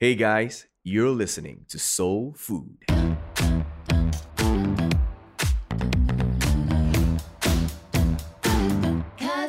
[0.00, 2.84] Hey guys, you're listening to Soul Food.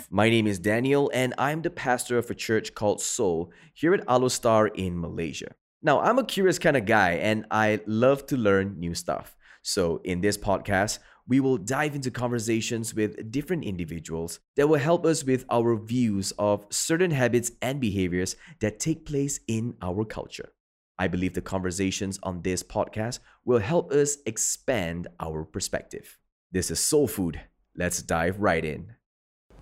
[0.10, 4.04] My name is Daniel, and I'm the pastor of a church called Soul here at
[4.08, 5.54] Alor Star in Malaysia.
[5.84, 9.38] Now, I'm a curious kind of guy, and I love to learn new stuff.
[9.62, 10.98] So, in this podcast,
[11.30, 16.34] we will dive into conversations with different individuals that will help us with our views
[16.40, 20.52] of certain habits and behaviors that take place in our culture.
[20.98, 26.18] I believe the conversations on this podcast will help us expand our perspective.
[26.52, 27.40] This is Soul Food.
[27.78, 28.96] Let's dive right in.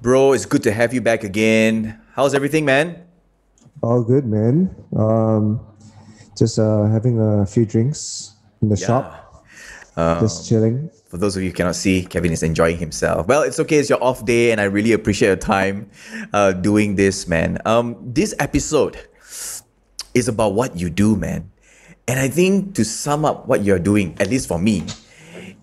[0.01, 1.99] Bro, it's good to have you back again.
[2.13, 3.03] How's everything, man?
[3.83, 4.73] All good, man.
[4.95, 5.59] Um,
[6.37, 9.43] just uh, having a few drinks in the shop.
[9.97, 10.91] Um, Just chilling.
[11.09, 13.27] For those of you who cannot see, Kevin is enjoying himself.
[13.27, 13.77] Well, it's okay.
[13.77, 15.89] It's your off day, and I really appreciate your time
[16.33, 17.59] uh, doing this, man.
[17.65, 18.97] Um, this episode
[20.13, 21.49] is about what you do, man.
[22.09, 24.83] And I think to sum up what you're doing, at least for me,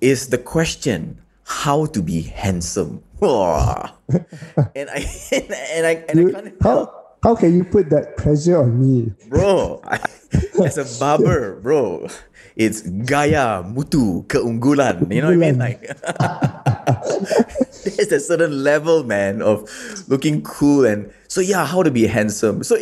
[0.01, 3.03] is the question how to be handsome.
[3.25, 6.91] and I and, I and I You- can't help
[7.23, 9.13] how, how can you put that pressure on me?
[9.29, 9.81] bro.
[9.85, 9.99] I,
[10.65, 12.09] as a barber, bro,
[12.57, 15.13] it's gaya, mutu, keunggulan.
[15.13, 15.59] You know what I mean?
[15.59, 15.83] Like,
[17.85, 19.69] there's a certain level, man, of
[20.09, 22.63] looking cool and so yeah, how to be handsome.
[22.63, 22.77] So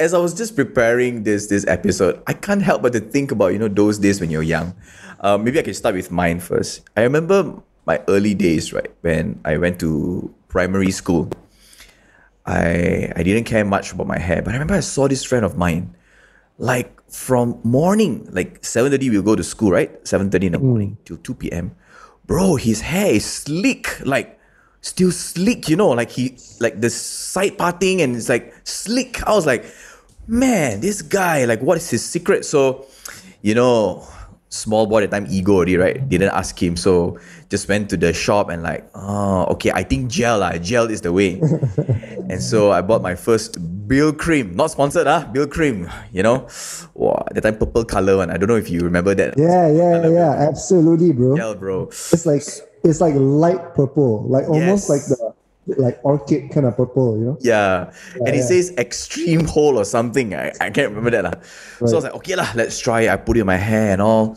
[0.00, 3.52] as I was just preparing this this episode, I can't help but to think about
[3.52, 4.74] you know those days when you're young.
[5.20, 6.82] Uh, maybe I can start with mine first.
[6.96, 7.54] I remember
[7.86, 11.30] my early days, right, when I went to primary school.
[12.46, 15.44] I I didn't care much about my hair, but I remember I saw this friend
[15.44, 15.94] of mine,
[16.58, 19.90] like from morning, like seven thirty we'll go to school, right?
[20.06, 20.62] Seven thirty in the mm.
[20.62, 21.74] morning till two p.m.
[22.26, 24.38] Bro, his hair is slick, like
[24.80, 29.22] still slick, you know, like he like the side parting and it's like slick.
[29.26, 29.64] I was like,
[30.26, 32.44] man, this guy, like, what is his secret?
[32.44, 32.86] So,
[33.42, 34.06] you know,
[34.54, 36.08] small boy at the time ego already, right?
[36.08, 37.18] Didn't ask him, so
[37.50, 41.00] just went to the shop and like, oh, okay, I think gel, lah, gel is
[41.02, 41.40] the way.
[42.30, 43.58] and so I bought my first
[43.88, 45.90] Brylcreem, not sponsored, ah, Brylcreem.
[46.12, 46.48] You know,
[46.94, 48.30] wow, that time purple color one.
[48.30, 49.34] I don't know if you remember that.
[49.36, 51.36] Yeah, yeah, yeah, absolutely, bro.
[51.36, 51.88] Gel, bro.
[51.88, 52.42] It's like
[52.84, 54.90] it's like light purple, like almost Yes.
[54.90, 55.34] like the
[55.66, 57.38] like orchid kind of purple, you know?
[57.40, 57.92] Yeah.
[58.14, 58.42] and it yeah.
[58.42, 60.34] says extreme hole or something.
[60.34, 61.24] I, I can't remember that.
[61.24, 61.34] lah.
[61.86, 63.10] So I was like, okay, lah, let's try it.
[63.10, 64.36] I put it in my hair and all.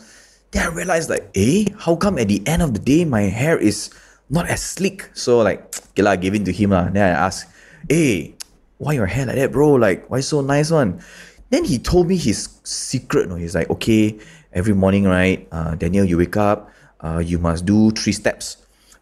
[0.50, 3.58] Then I realized like, eh, how come at the end of the day my hair
[3.58, 3.90] is
[4.30, 5.10] not as slick?
[5.12, 5.60] So like,
[5.92, 6.70] okay, lah, give it to him.
[6.70, 6.88] lah.
[6.88, 7.46] Then I asked,
[7.88, 8.34] hey,
[8.78, 9.72] why your hair like that, bro?
[9.74, 11.00] Like, why so nice one?
[11.50, 13.28] Then he told me his secret.
[13.28, 14.18] No, he's like, okay,
[14.52, 18.56] every morning, right, uh, Daniel, you wake up, uh, you must do three steps.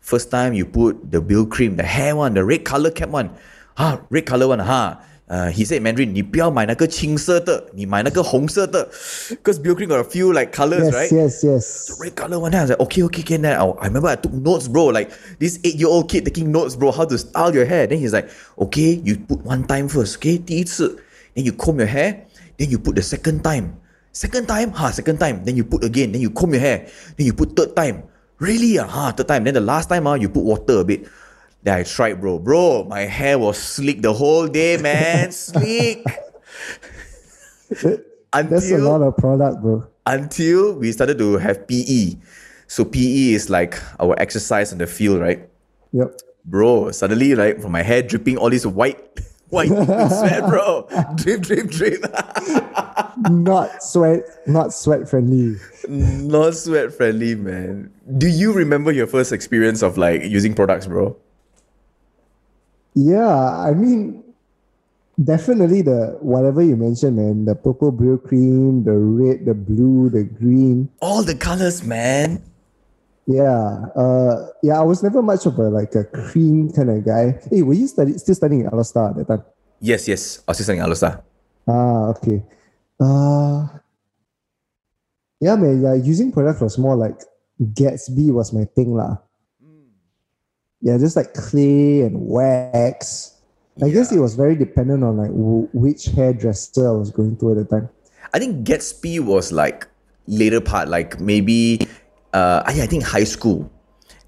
[0.07, 3.31] First time you put the Brylcreem, the hair one, the red color cap one.
[3.75, 4.99] Huh, red color one, huh?
[5.29, 8.89] Uh, he said Mandarin, 你不要买那个青色的，你买那个红色的。
[9.31, 11.11] Because Brylcreem got a few like colors, yes, right?
[11.11, 11.67] Yes, yes.
[11.67, 12.53] So red color one.
[12.53, 14.85] Then I was like, okay, okay, can then I, I remember I took notes, bro.
[14.87, 17.89] Like this eight-year-old kid taking notes, bro, how to style your hair.
[17.89, 21.03] Then he's like, okay, you put one time first, okay, 第一次.
[21.35, 22.27] Then you comb your hair,
[22.59, 23.75] then you put the second time.
[24.13, 25.43] Second time, ha, second time.
[25.45, 26.87] Then you put again, then you comb your hair,
[27.17, 28.05] then you put third time.
[28.39, 29.45] Really, ah, ha, third time.
[29.45, 31.09] Then the last time, ah, you put water a bit.
[31.63, 32.39] Then I tried, bro.
[32.39, 35.33] Bro, my hair was slick the whole day, man.
[35.33, 36.05] slick.
[38.33, 39.87] That's a lot of product, bro.
[40.07, 42.15] until we started to have PE.
[42.69, 45.49] So PE is like our exercise on the field, right?
[45.93, 46.21] Yep.
[46.45, 49.01] Bro, suddenly like from my hair dripping all this white
[49.49, 50.89] white sweat, bro.
[51.17, 52.05] drip, drip, drip.
[53.31, 55.57] Not sweat, not sweat friendly.
[55.89, 57.93] Not sweat friendly, man.
[58.19, 61.17] Do you remember your first experience of like using products, bro?
[62.95, 64.25] Yeah, I mean,
[65.23, 67.45] definitely the whatever you mentioned, man.
[67.45, 70.89] The purple Brylcreem, the red, the blue, the green.
[71.01, 72.43] All the colors, man.
[73.27, 74.79] Yeah, uh, yeah.
[74.79, 77.41] I was never much of a like a cream kind of guy.
[77.51, 79.43] Hey, were you study, still studying at Alor Star at that time?
[79.81, 80.39] Yes, yes.
[80.47, 81.23] I was just saying Alusta.
[81.69, 82.43] Ah, okay.
[83.01, 83.67] Uh,
[85.41, 85.83] yeah, man.
[85.83, 87.19] Yeah, using products was more like
[87.61, 89.19] Gatsby was my thing, lah.
[90.81, 93.35] Yeah, just like clay and wax.
[93.83, 97.51] I guess it was very dependent on like w- which hairdresser I was going to
[97.51, 97.89] at the time.
[98.33, 99.89] I think Gatsby was like
[100.27, 101.81] later part, like maybe
[102.37, 103.65] uh I I think high school.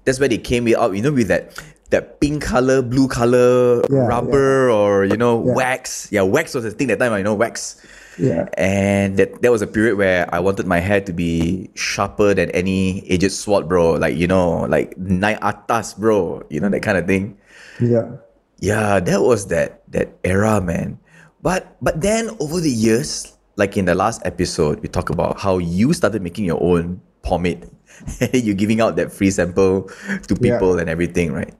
[0.05, 1.53] That's where they came it out, you know, with that
[1.93, 5.53] that pink color, blue color Yeah, rubber or you know, Yeah.
[5.53, 6.09] wax.
[6.09, 7.77] Yeah, wax was the thing that time, I know wax.
[8.19, 8.51] Yeah.
[8.59, 12.51] And that, that was a period where I wanted my hair to be sharper than
[12.51, 13.95] any aged sword, bro.
[13.95, 16.43] Like, you know, like night atas, bro.
[16.51, 17.37] You know, that kind of thing.
[17.79, 18.19] Yeah.
[18.59, 20.99] Yeah, that was that that era, man.
[21.41, 25.57] But but then over the years, like in the last episode, we talk about how
[25.63, 27.71] you started making your own pomade.
[28.33, 29.89] You're giving out that free sample
[30.27, 30.81] to people Yeah.
[30.81, 31.53] and everything, right?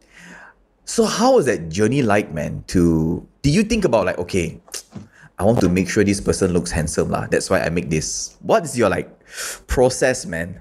[0.86, 2.64] So how was that journey like, man?
[2.68, 4.60] To do you think about like, okay,
[5.38, 7.28] I want to make sure this person looks handsome, lah.
[7.30, 8.36] That's why I make this.
[8.42, 9.08] What is your like
[9.68, 10.60] process, man?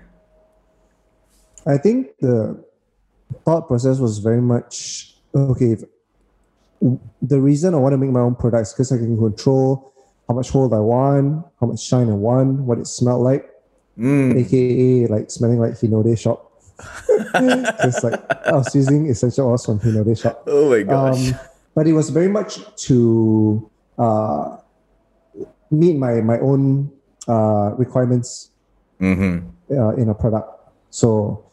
[1.67, 2.63] I think the
[3.45, 5.73] thought process was very much okay.
[5.73, 5.85] If,
[7.21, 9.93] the reason I want to make my own products because I can control
[10.29, 13.48] how much hold I want, how much shine I want, what it smelled like,
[13.99, 16.45] aka like smelling like Hinode shop.
[17.33, 20.45] Because like I was using essential oils from Hinode shop.
[20.47, 21.33] Oh my gosh.
[21.33, 21.39] Um,
[21.75, 23.69] but it was very much to
[23.99, 24.57] uh,
[25.71, 26.91] meet my my own
[27.27, 28.51] uh, requirements
[29.01, 29.47] mm-hmm.
[29.71, 30.49] uh, in a product.
[30.91, 31.45] So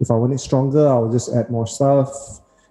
[0.00, 2.10] if I want it stronger, I'll just add more stuff,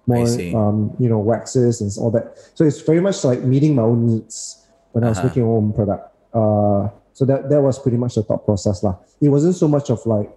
[0.06, 2.38] more um, you know waxes and all that.
[2.54, 5.28] So it's very much like meeting my own needs when I was Uh-huh.
[5.28, 6.04] making my own product.
[6.32, 8.98] Uh, so that that was pretty much the thought process lah.
[9.22, 10.28] It wasn't so much of like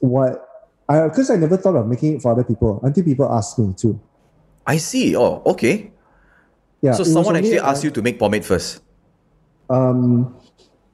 [0.00, 0.40] what
[0.88, 3.76] I because I never thought of making it for other people until people asked me
[3.84, 4.00] to.
[4.66, 5.14] I see.
[5.14, 5.92] Oh, okay.
[6.80, 6.92] Yeah.
[6.92, 8.82] so someone actually asked you to make pomade first.
[9.70, 10.34] Um,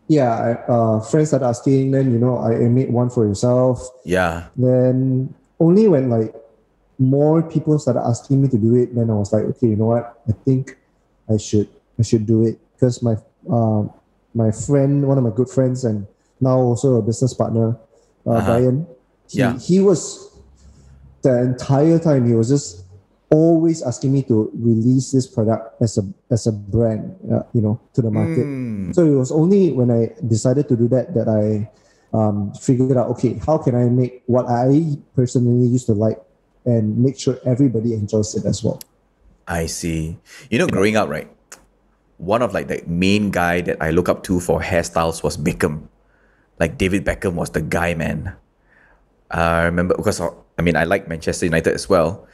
[0.07, 1.93] yeah, I, uh, friends started asking.
[1.93, 3.81] Then you know, I, I made one for yourself.
[4.05, 4.51] Yeah.
[4.57, 6.35] Then only when like
[6.99, 9.95] more people started asking me to do it, then I was like, okay, you know
[9.95, 10.21] what?
[10.29, 10.77] I think
[11.31, 13.17] I should I should do it because my
[13.49, 13.95] um
[14.35, 16.07] my friend, one of my good friends, and
[16.41, 17.77] now also a business partner,
[18.27, 18.47] uh, Uh-huh.
[18.47, 18.87] Brian.
[19.29, 19.59] He, Yeah.
[19.59, 20.31] he was
[21.23, 22.85] the entire time he was just
[23.31, 27.79] always asking me to release this product as a as a brand, uh, you know,
[27.93, 28.47] to the market.
[28.47, 28.95] Mm.
[28.95, 31.69] So it was only when I decided to do that that I
[32.17, 36.17] um, figured out, okay, how can I make what I personally used to like
[36.65, 38.81] and make sure everybody enjoys it as well.
[39.47, 40.17] I see.
[40.49, 41.29] You know, growing up, right?
[42.19, 45.89] One of like the main guy that I look up to for hairstyles was Beckham.
[46.59, 48.35] Like David Beckham was the guy, man.
[49.31, 52.27] I remember because uh, I mean I like Manchester United as well.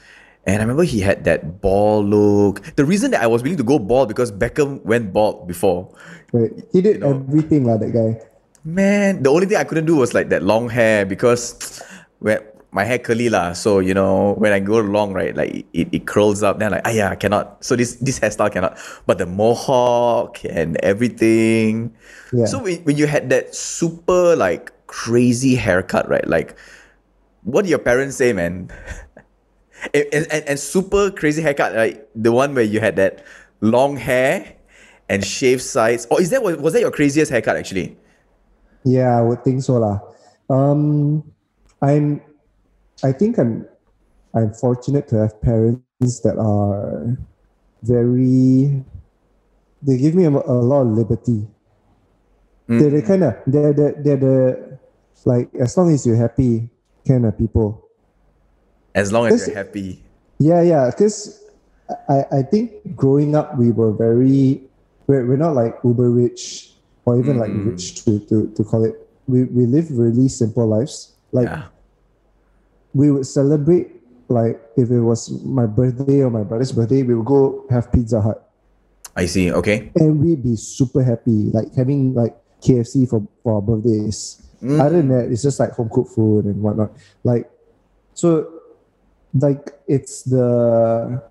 [0.46, 2.60] And I remember he had that ball look.
[2.76, 5.88] The reason that I was willing to go bald because Beckham went bald before.
[6.32, 6.52] Right?
[6.72, 7.10] He did know.
[7.10, 8.20] everything like that guy.
[8.64, 11.80] Man, the only thing I couldn't do was like that long hair because
[12.18, 12.40] when
[12.74, 13.54] my hair curly lah.
[13.54, 16.58] So you know when I go long, right, like it, it curls up.
[16.58, 17.62] Then I'm like, ah yeah, I cannot.
[17.64, 18.76] So this this hairstyle cannot.
[19.06, 21.94] But the mohawk and everything.
[22.34, 22.50] Yeah.
[22.50, 26.26] So when, when you had that super like crazy haircut, right?
[26.26, 26.58] Like,
[27.46, 28.68] what did your parents say, man?
[29.94, 33.22] and, and, and- and super crazy haircut, like the one where you had that
[33.62, 34.54] long hair
[35.08, 36.06] and shaved sides.
[36.10, 37.96] Or is that was, was that your craziest haircut actually?
[38.84, 40.00] Yeah, I would think so lah.
[40.50, 41.24] Um,
[41.80, 42.20] I'm,
[43.02, 43.66] I think I'm,
[44.34, 47.16] I'm fortunate to have parents that are
[47.82, 48.84] very.
[49.82, 51.46] They give me a, a lot of liberty.
[52.66, 54.78] They're the kind of they're the they're the
[55.26, 56.70] like as long as you're happy
[57.06, 57.86] kind of people.
[58.94, 60.02] As long as you're happy.
[60.38, 60.90] Yeah, yeah.
[60.90, 61.42] Because
[62.08, 64.62] I, I think growing up, we were very,
[65.06, 66.72] we're, we're not like uber rich
[67.04, 67.70] or even like Mm.
[67.70, 68.94] rich to, to, to call it.
[69.26, 71.12] We, we live really simple lives.
[71.32, 71.64] Like Yeah.
[72.94, 73.90] We would celebrate,
[74.28, 78.20] like if it was my birthday or my brother's birthday, we would go have Pizza
[78.22, 78.44] Hut
[79.16, 79.52] I see.
[79.52, 79.90] Okay.
[79.96, 84.42] and we'd be super happy, like having like KFC for, for our birthdays.
[84.62, 84.80] Mm.
[84.80, 86.90] Other than that, it's just like home cooked food and whatnot.
[87.22, 87.50] Like,
[88.14, 88.60] so,
[89.34, 91.22] like, it's the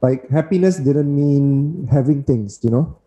[0.00, 2.98] like happiness didn't mean having things, you know?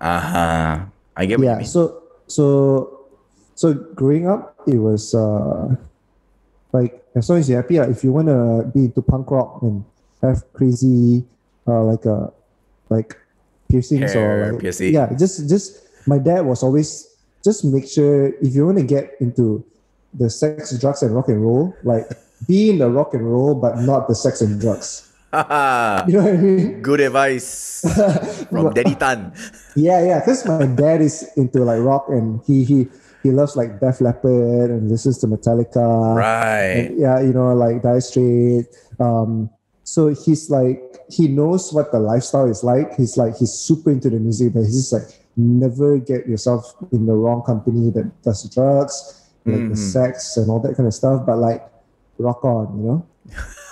[0.00, 0.84] Uh-huh.
[1.16, 1.62] I get what you yeah.
[1.62, 3.06] So, so,
[3.54, 5.76] so growing up, it was uh,
[6.72, 9.62] like as long as you're happy, like, if you want to be into punk rock
[9.62, 9.84] and
[10.22, 11.24] have crazy,
[11.66, 12.32] uh, like a
[12.90, 13.16] like
[13.70, 14.92] piercings Hair or like, piercing.
[14.94, 17.08] yeah, just just my dad was always
[17.42, 19.64] just make sure if you want to get into
[20.14, 22.06] the sex, drugs, and rock and roll, like
[22.46, 25.10] be in the rock and roll, but not the sex and drugs.
[25.34, 26.80] You know what I mean?
[26.80, 27.82] Good advice
[28.48, 29.34] from Daddy Tan.
[29.74, 30.18] Yeah, yeah.
[30.20, 32.86] Because my dad is into like rock, and he he
[33.24, 36.14] he loves like Def Leppard and listens to Metallica.
[36.14, 36.86] Right.
[36.92, 38.68] And, yeah, you know, like Dire Straits.
[39.00, 39.50] Um,
[39.82, 42.94] so he's like he knows what the lifestyle is like.
[42.94, 47.06] He's like he's super into the music, but he's just like never get yourself in
[47.06, 49.92] the wrong company that does drugs, like the Mhm.
[49.92, 51.26] sex and all that kind of stuff.
[51.26, 51.66] But like
[52.18, 53.06] rock on, you know.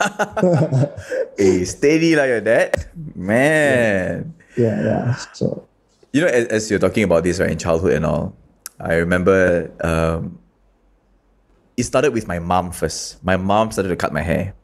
[1.39, 2.75] Hey, steady like your dad.
[3.15, 4.35] Man.
[4.57, 5.15] Yeah, yeah.
[5.33, 5.65] So
[6.13, 8.37] You know, as, as you're talking about this, right, in childhood and all,
[8.81, 10.39] I remember um,
[11.77, 13.23] it started with my mom first.
[13.25, 14.55] My mom started to cut my hair.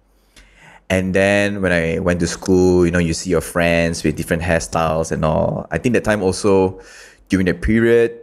[0.90, 4.42] And then when I went to school, you know, you see your friends with different
[4.42, 5.66] hairstyles and all.
[5.70, 6.80] I think that time also,
[7.28, 8.18] during that period,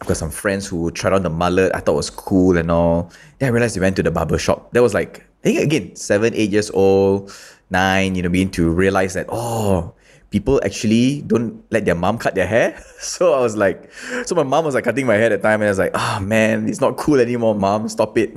[0.00, 1.72] I've got some friends who tried on the mullet.
[1.74, 3.10] I thought was cool and all.
[3.38, 4.72] Then I realized they went to the barber shop.
[4.72, 7.32] That was like, I think again, seven, eight years old,
[7.70, 9.92] nine, you know, being to realize that, oh,
[10.34, 12.74] people actually don't let their mom cut their hair.
[12.98, 13.92] So I was like,
[14.26, 15.92] so my mom was like cutting my hair at the time, and I was like,
[15.94, 18.34] oh man, it's not cool anymore, mom, stop it.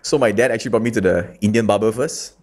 [0.00, 2.40] So my dad actually brought me to the Indian barber first.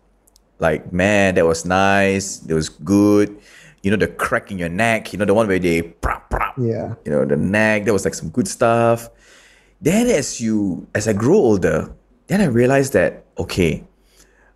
[0.60, 2.46] Like, man, that was nice.
[2.46, 3.34] It was good.
[3.82, 6.54] You know, the crack in your neck, you know, the one where they, prap, prap,
[6.60, 6.94] Yeah.
[7.04, 9.10] you know, the neck, that was like some good stuff.
[9.82, 11.90] Then as you, as I grew older,
[12.28, 13.82] then I realized that, okay,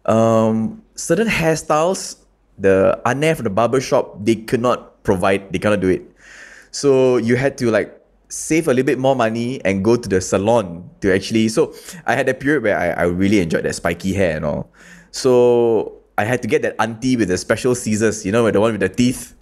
[0.05, 2.17] um, certain hairstyles,
[2.57, 6.03] the from the barber shop, they could not provide, they cannot do it.
[6.71, 10.19] So you had to like save a little bit more money and go to the
[10.19, 11.47] salon to actually.
[11.49, 11.73] So
[12.05, 14.69] I had a period where I, I really enjoyed that spiky hair and all.
[15.11, 18.71] So I had to get that auntie with the special scissors, you know, the one
[18.71, 19.35] with the teeth.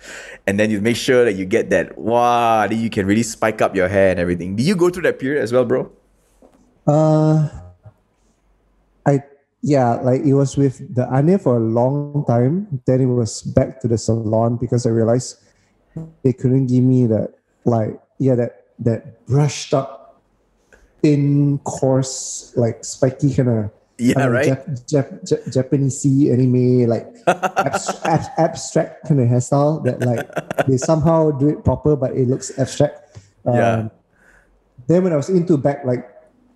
[0.46, 3.62] And then you make sure that you get that, wow, then you can really spike
[3.62, 4.56] up your hair and everything.
[4.56, 5.92] Did you go through that period as well, bro?
[6.86, 7.48] Uh,
[9.64, 12.68] yeah, like it was with the Ane for a long time.
[12.86, 15.40] Then it was back to the salon because I realized
[16.24, 17.32] they couldn't give me that
[17.64, 20.20] like yeah that that brushed up,
[21.02, 24.52] thin, coarse, like spiky kind of Yeah, right?
[24.52, 27.08] Jap- Jap- Jap- Japanese anime like
[27.56, 30.28] abs- ab- abstract kind of hairstyle that like
[30.68, 33.00] they somehow do it proper, but it looks abstract.
[33.48, 33.88] Um, Yeah.
[34.92, 36.04] Then when I was into back, like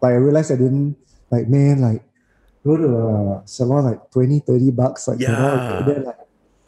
[0.04, 1.00] like I realized I didn't
[1.32, 2.04] like man like
[2.68, 5.84] go to a salon like 20, 30 bucks like you know, Yeah.
[5.88, 6.20] then like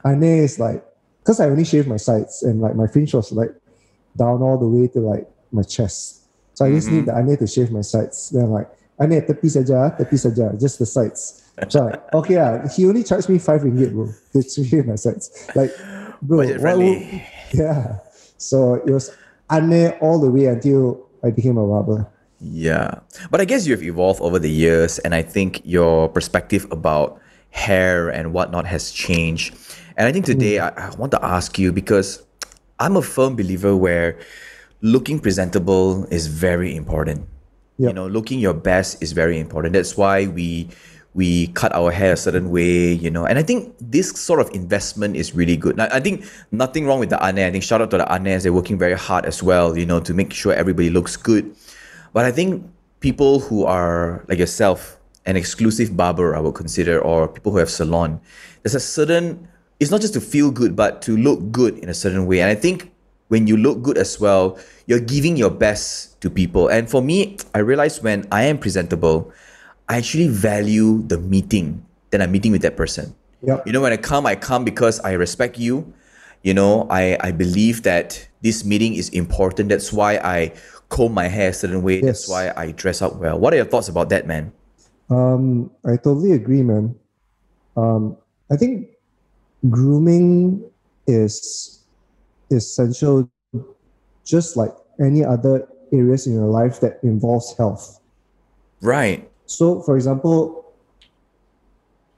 [0.07, 0.83] Ane is like
[1.19, 3.51] because I only shaved my sides and like my fringe was like
[4.15, 6.23] down all the way to like my chest.
[6.53, 6.95] So I just mm-hmm.
[6.97, 8.31] need the Ane to shave my sides.
[8.31, 8.69] Then I'm like
[9.01, 11.43] Ane tepi saja, tepi saja, just the sides.
[11.67, 14.95] So I'm like, okay, yeah, he only charged me five ringgit, bro, to shave my
[14.95, 15.47] sides.
[15.55, 15.71] Like,
[16.21, 16.41] bro,
[17.51, 17.99] yeah.
[18.37, 19.11] So it was
[19.51, 22.07] Ane all the way until I became a barber.
[22.41, 22.99] Yeah.
[23.31, 27.19] But I guess you have evolved over the years, and I think your perspective about
[27.51, 29.55] hair and whatnot has changed.
[29.97, 30.33] And I think hmm.
[30.33, 32.23] today I, I want to ask you because
[32.79, 34.17] I'm a firm believer where
[34.81, 37.27] looking presentable is very important.
[37.77, 39.73] You know, looking your best is very important.
[39.73, 40.67] That's why we
[41.13, 43.25] we cut our hair a certain way, you know.
[43.25, 45.77] And I think this sort of investment is really good.
[45.77, 47.39] Now, I think nothing wrong with the Ane.
[47.39, 48.43] I think shout out to the Anes.
[48.43, 51.55] They're working very hard as well, you know, to make sure everybody looks good.
[52.13, 52.65] But I think
[52.99, 57.69] people who are like yourself, an exclusive barber, I would consider, or people who have
[57.69, 58.19] salon,
[58.63, 59.47] there's a certain,
[59.79, 62.41] it's not just to feel good, but to look good in a certain way.
[62.41, 62.91] And I think
[63.27, 66.67] when you look good as well, you're giving your best to people.
[66.67, 69.31] And for me, I realize when I am presentable,
[69.87, 73.15] I actually value the meeting that I'm meeting with that person.
[73.43, 73.67] Yep.
[73.67, 75.93] You know, when I come, I come because I respect you.
[76.43, 79.69] You know, I, I believe that this meeting is important.
[79.69, 80.53] That's why I
[80.89, 82.01] comb my hair a certain way.
[82.01, 83.39] That's why I dress up well.
[83.39, 84.51] What are your thoughts about that, man?
[85.09, 86.95] Um, I totally agree, man.
[87.77, 88.17] Um,
[88.51, 88.89] I think
[89.69, 90.63] grooming
[91.07, 91.83] is
[92.51, 93.29] essential,
[94.25, 97.99] just like any other areas in your life that involves health.
[98.81, 99.29] Right.
[99.45, 100.73] So, for example,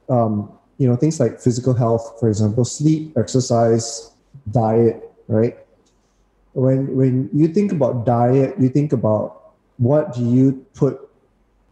[0.10, 4.12] um, you know things like physical health, for example, sleep, exercise,
[4.52, 5.58] diet, right?
[6.54, 11.10] When when you think about diet, you think about what do you put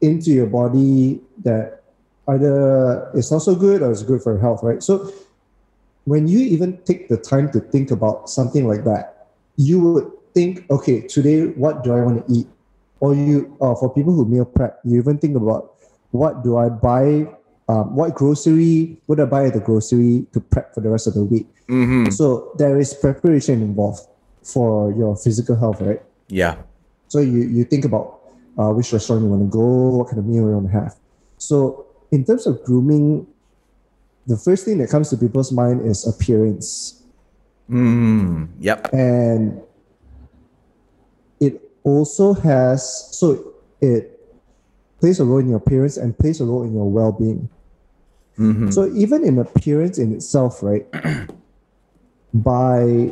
[0.01, 1.83] into your body that
[2.27, 4.81] either is not so good or is good for your health, right?
[4.81, 5.11] So
[6.05, 10.69] when you even take the time to think about something like that, you would think,
[10.71, 12.47] okay, today what do I want to eat?
[12.99, 15.75] Or you, uh, for people who meal prep, you even think about
[16.11, 17.27] what do I buy,
[17.67, 21.13] um, what grocery would I buy at the grocery to prep for the rest of
[21.13, 21.47] the week.
[21.67, 22.09] Mm-hmm.
[22.11, 24.07] So there is preparation involved
[24.43, 26.01] for your physical health, right?
[26.27, 26.57] Yeah.
[27.07, 28.19] So you, you think about
[28.57, 30.95] uh, which restaurant you want to go, what kind of meal you want to have.
[31.37, 33.27] So in terms of grooming,
[34.27, 37.03] the first thing that comes to people's mind is appearance.
[37.69, 38.49] Mm.
[38.59, 38.93] Yep.
[38.93, 39.61] And
[41.39, 44.19] it also has, so it
[44.99, 47.49] plays a role in your appearance and plays a role in your well being.
[48.37, 48.69] Mm-hmm.
[48.71, 50.85] So even in appearance in itself, right?
[52.33, 53.11] by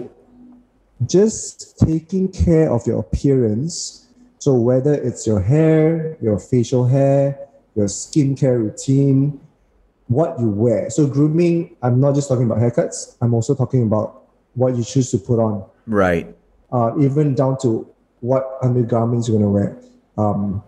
[1.06, 4.08] just taking care of your appearance,
[4.40, 7.38] so whether it's your hair, your facial hair,
[7.76, 9.40] your skincare routine,
[10.08, 10.90] what you wear.
[10.90, 13.16] So grooming, I'm not just talking about haircuts.
[13.22, 14.24] I'm also talking about
[14.56, 16.34] what you choose to put on, Right.
[16.72, 17.86] uh, even down to
[18.22, 19.78] what undergarments you're gonna wear,
[20.18, 20.64] um,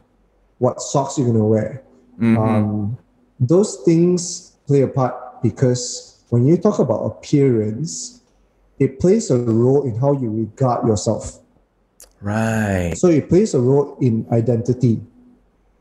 [0.60, 1.82] what socks you're gonna wear.
[2.20, 2.38] Mhm.
[2.38, 2.98] Um,
[3.40, 8.19] those things play a part because when you talk about appearance,
[8.80, 11.40] it plays a role in how you regard yourself.
[12.22, 12.94] Right.
[12.96, 15.02] So it plays a role in identity.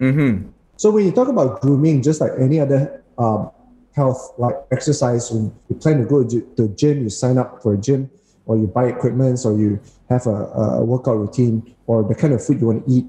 [0.01, 0.51] Mm-hmm.
[0.77, 3.51] So when you talk about grooming, just like any other um,
[3.93, 7.75] health, like exercise, when you plan to go to the gym, you sign up for
[7.75, 8.11] a gym,
[8.47, 10.47] or you buy equipment, or you have a,
[10.81, 13.07] a workout routine, or the kind of food you want to eat,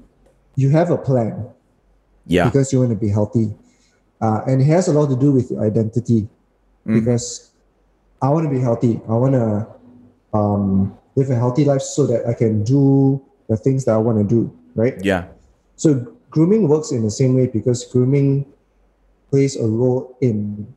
[0.56, 1.46] you have a plan
[2.26, 2.46] Yeah.
[2.46, 3.54] because you want to be healthy.
[4.20, 6.28] Uh, and it has a lot to do with your identity
[6.84, 7.52] because
[8.20, 9.00] I want to be healthy.
[9.08, 9.66] I want to
[10.32, 14.18] um, live a healthy life so that I can do the things that I want
[14.18, 14.94] to do, right?
[15.02, 15.26] Yeah.
[15.76, 18.46] So grooming works in the same way because grooming
[19.30, 20.74] plays a role in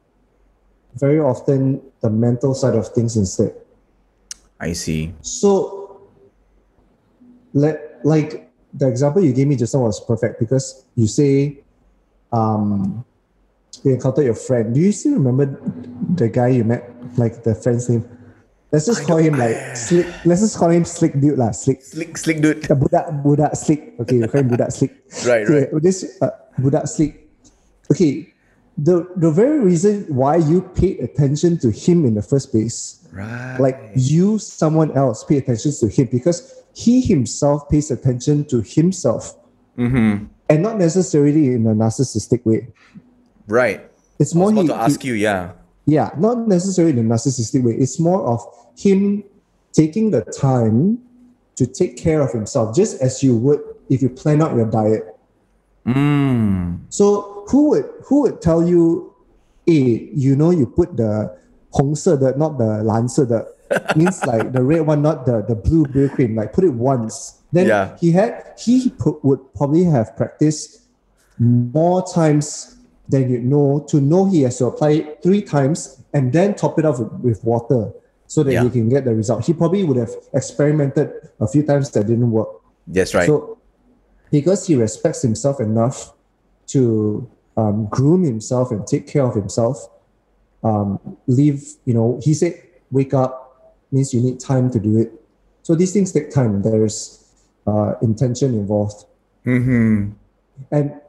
[0.96, 3.56] very often the mental side of things instead.
[4.60, 5.14] I see.
[5.22, 6.10] So
[7.54, 11.60] let like the example you gave me just now was perfect because you say
[12.32, 13.06] um
[13.84, 14.74] you encountered your friend.
[14.74, 15.60] Do you still remember
[16.16, 16.90] the guy you met?
[17.18, 18.08] Like the friend's name?
[18.74, 20.10] Let's just call him like slick.
[20.26, 21.54] Let's just call him slick dude lah.
[21.54, 21.86] Slick.
[21.86, 22.66] Slick, slick dude.
[22.66, 23.94] The budak budak slick.
[24.02, 24.98] Okay, we call him budak slick.
[25.30, 25.78] Right, okay, right.
[25.78, 27.30] This uh, budak slick.
[27.94, 28.34] Okay,
[28.74, 33.62] the the very reason why you paid attention to him in the first place, Right.
[33.62, 36.42] like you, someone else, pay attention to him because
[36.74, 39.38] he himself pays attention to himself,
[39.78, 40.26] mm-hmm.
[40.50, 42.74] and not necessarily in a narcissistic way.
[43.46, 43.86] Right.
[44.18, 45.54] It's I more was he, to ask you, yeah
[45.86, 47.74] yeah, not necessarily in a narcissistic way.
[47.74, 48.42] It's more of
[48.78, 49.24] him
[49.72, 51.00] taking the time
[51.56, 55.04] to take care of himself, just as you would if you plan out your diet.
[55.86, 56.80] Mm.
[56.90, 59.14] So who would who would tell you,
[59.66, 61.38] hey, you know, you put the
[61.72, 63.54] Hong the not the Lancer the
[63.96, 67.42] means like the red one, not the, the blue Brylcreem, like put it once.
[67.52, 67.98] Then yeah.
[68.00, 70.82] he had he would probably have practiced
[71.40, 72.73] more times
[73.10, 76.80] than you know to know he has to apply it three times and then top
[76.80, 77.92] it off with, water
[78.28, 78.64] so that Yeah.
[78.64, 79.46] he can get the result.
[79.46, 82.50] He probably would have experimented a few times that didn't work.
[82.88, 83.28] That's right.
[83.28, 83.58] So,
[84.32, 86.14] because he respects himself enough
[86.68, 89.88] to um, groom himself and take care of himself,
[90.64, 92.54] um, leave, you know, he said,
[92.90, 95.12] wake up means you need time to do it.
[95.62, 96.62] So, these things take time.
[96.62, 97.24] There's
[97.68, 99.06] uh, intention involved.
[99.46, 100.12] mm-hmm.
[100.72, 101.02] And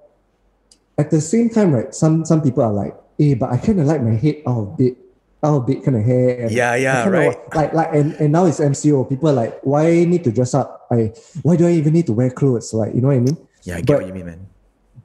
[0.98, 3.86] at the same time, right, some, some people are like, hey, but I kind of
[3.86, 4.96] like my head out of bed,
[5.42, 6.48] out of bed kind of hair.
[6.50, 7.36] Yeah, yeah, right.
[7.54, 9.08] Like, like, and, and now it's MCO.
[9.08, 10.86] People are like, why need to dress up?
[10.90, 12.72] I, why do I even need to wear clothes?
[12.72, 13.36] Like, you know what I mean?
[13.62, 14.46] Yeah, I get But- what you mean, man.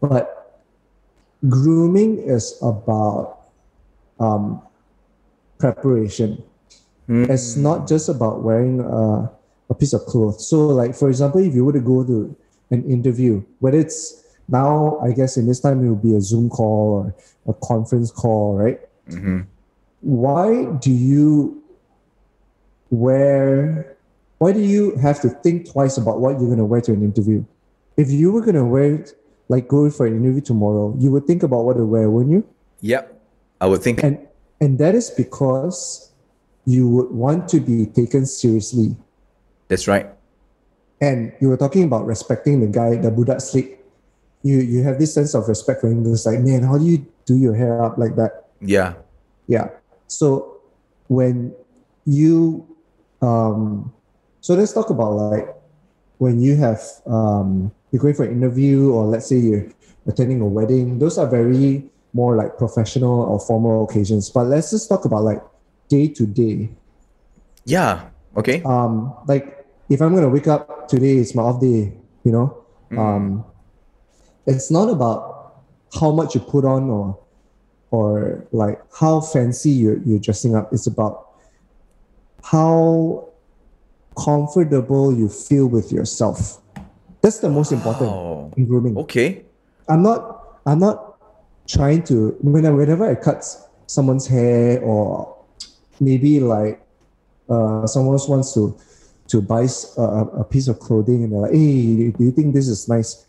[0.02, 0.62] but
[1.47, 3.39] grooming is about
[4.19, 4.62] um,
[5.58, 6.43] preparation.
[7.12, 9.32] It's not just about wearing a,
[9.71, 10.45] a piece of clothes.
[10.47, 12.36] So, like for example, if you were to go to
[12.69, 16.50] an interview, whether it's now, I guess in this time it will be a Zoom
[16.50, 17.14] call
[17.46, 18.80] or a conference call, right?
[19.10, 19.42] Mm-hmm.
[20.02, 21.62] Why do you
[22.90, 23.96] wear?
[24.40, 27.04] Why do you have to think twice about what you're going to wear to an
[27.04, 27.44] interview?
[27.98, 29.06] If you were going to wear,
[29.50, 32.48] like, go for an interview tomorrow, you would think about what to wear, wouldn't you?
[32.82, 33.22] Yep.
[33.62, 34.02] I would think.
[34.04, 34.26] And
[34.62, 36.12] and that is because
[36.66, 38.96] you would want to be taken seriously.
[39.68, 40.10] That's right.
[41.02, 43.79] And you were talking about respecting the guy, the budak slick.
[44.43, 46.06] You you have this sense of respect for him.
[46.12, 48.47] It's like, man, how do you do your hair up like that?
[48.62, 48.93] Yeah.
[49.47, 49.69] Yeah.
[50.08, 50.60] So
[51.08, 51.54] when
[52.06, 52.65] you
[53.21, 53.91] um
[54.41, 55.47] so let's talk about like
[56.17, 59.67] when you have um you're going for an interview or let's say you're
[60.08, 64.30] attending a wedding, those are very more like professional or formal occasions.
[64.30, 65.41] But let's just talk about like
[65.89, 66.69] day to day.
[67.65, 68.10] Yeah.
[68.38, 68.62] Okay.
[68.63, 72.63] Um like if I'm gonna wake up today, it's my off day, you know.
[72.97, 73.45] Um
[74.50, 75.62] it's not about
[76.00, 77.18] how much you put on or
[77.92, 80.72] or like how fancy you're, you're dressing up.
[80.72, 81.30] It's about
[82.44, 83.30] how
[84.18, 86.62] comfortable you feel with yourself.
[87.22, 88.52] That's the most important Oh.
[88.58, 88.98] in grooming.
[88.98, 89.44] Okay.
[89.88, 91.18] I'm not I'm not
[91.68, 93.44] trying to when I, whenever I cut
[93.88, 95.36] someone's hair or
[96.00, 96.82] maybe like
[97.50, 98.78] uh someone else wants to
[99.30, 102.88] to buy a piece of clothing and they're like, hey, do you think this is
[102.90, 103.26] nice?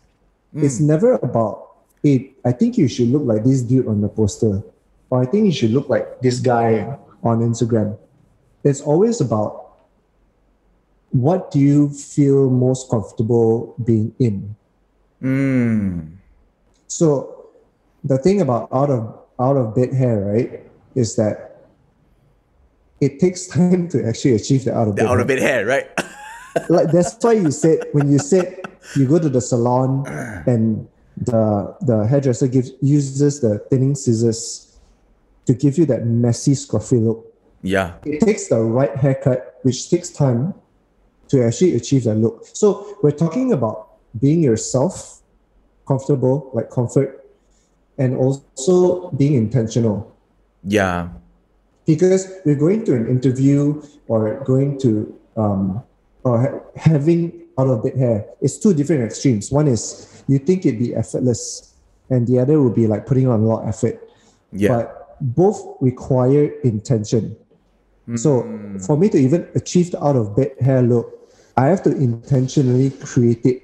[0.53, 1.67] It's never about
[2.03, 2.31] it.
[2.43, 4.61] I think you should look like this dude on the poster.
[5.09, 7.97] Or I think you should look like this guy on Instagram.
[8.63, 9.75] It's always about
[11.11, 14.55] what do you feel most comfortable being in?
[15.21, 16.15] Mm.
[16.87, 17.49] So
[18.03, 20.63] the thing about out of out of bed hair, right,
[20.95, 21.67] is that
[22.99, 25.11] it takes time to actually achieve the out of The bed.
[25.11, 25.87] out of bed hair, right?
[26.69, 28.61] Like that's why you said when you said
[28.95, 30.05] you go to the salon
[30.47, 30.87] and
[31.17, 34.77] the the hairdresser gives uses the thinning scissors
[35.45, 37.25] to give you that messy scruffy look.
[37.61, 37.93] yeah.
[38.05, 40.53] It takes the right haircut, which takes time
[41.29, 42.45] to actually achieve that look.
[42.53, 45.21] So we're talking about being yourself,
[45.87, 47.25] comfortable, like comfort,
[47.97, 50.15] and also being intentional.
[50.63, 51.09] Yeah.
[51.85, 55.83] Because we're going to an interview or going to um,
[56.23, 58.25] or ha- having out of bed hair.
[58.41, 59.51] It's two different extremes.
[59.51, 61.73] One is you think it'd be effortless,
[62.09, 63.99] and the other would be like putting on a lot of effort.
[64.51, 64.69] Yeah.
[64.69, 67.37] But both require intention.
[68.15, 68.43] So
[68.85, 72.89] for me to even achieve the out of bed hair look, I have to intentionally
[72.89, 73.63] create it.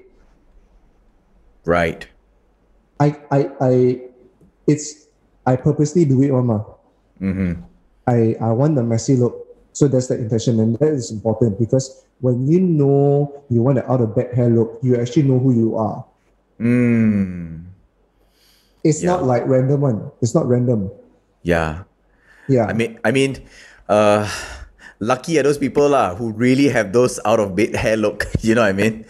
[1.65, 2.07] right.
[2.99, 4.01] I I I
[4.67, 5.07] it's
[5.45, 6.65] I purposely do it, Mama.
[7.19, 7.61] Mm-hmm.
[8.07, 9.35] I, I want the messy look.
[9.73, 13.85] So that's the intention, and that is important because when you know you want the
[13.91, 16.05] out of bed hair look, you actually know who you are.
[16.59, 17.65] Mm.
[18.83, 19.17] It's Yeah.
[19.17, 19.99] not like random one.
[20.21, 20.89] It's not random.
[21.43, 21.83] Yeah.
[22.47, 22.65] Yeah.
[22.65, 23.37] I mean, I mean,
[23.89, 24.25] uh,
[24.99, 28.25] lucky are those people lah who really have those out of bed hair look.
[28.41, 29.05] You know what I mean?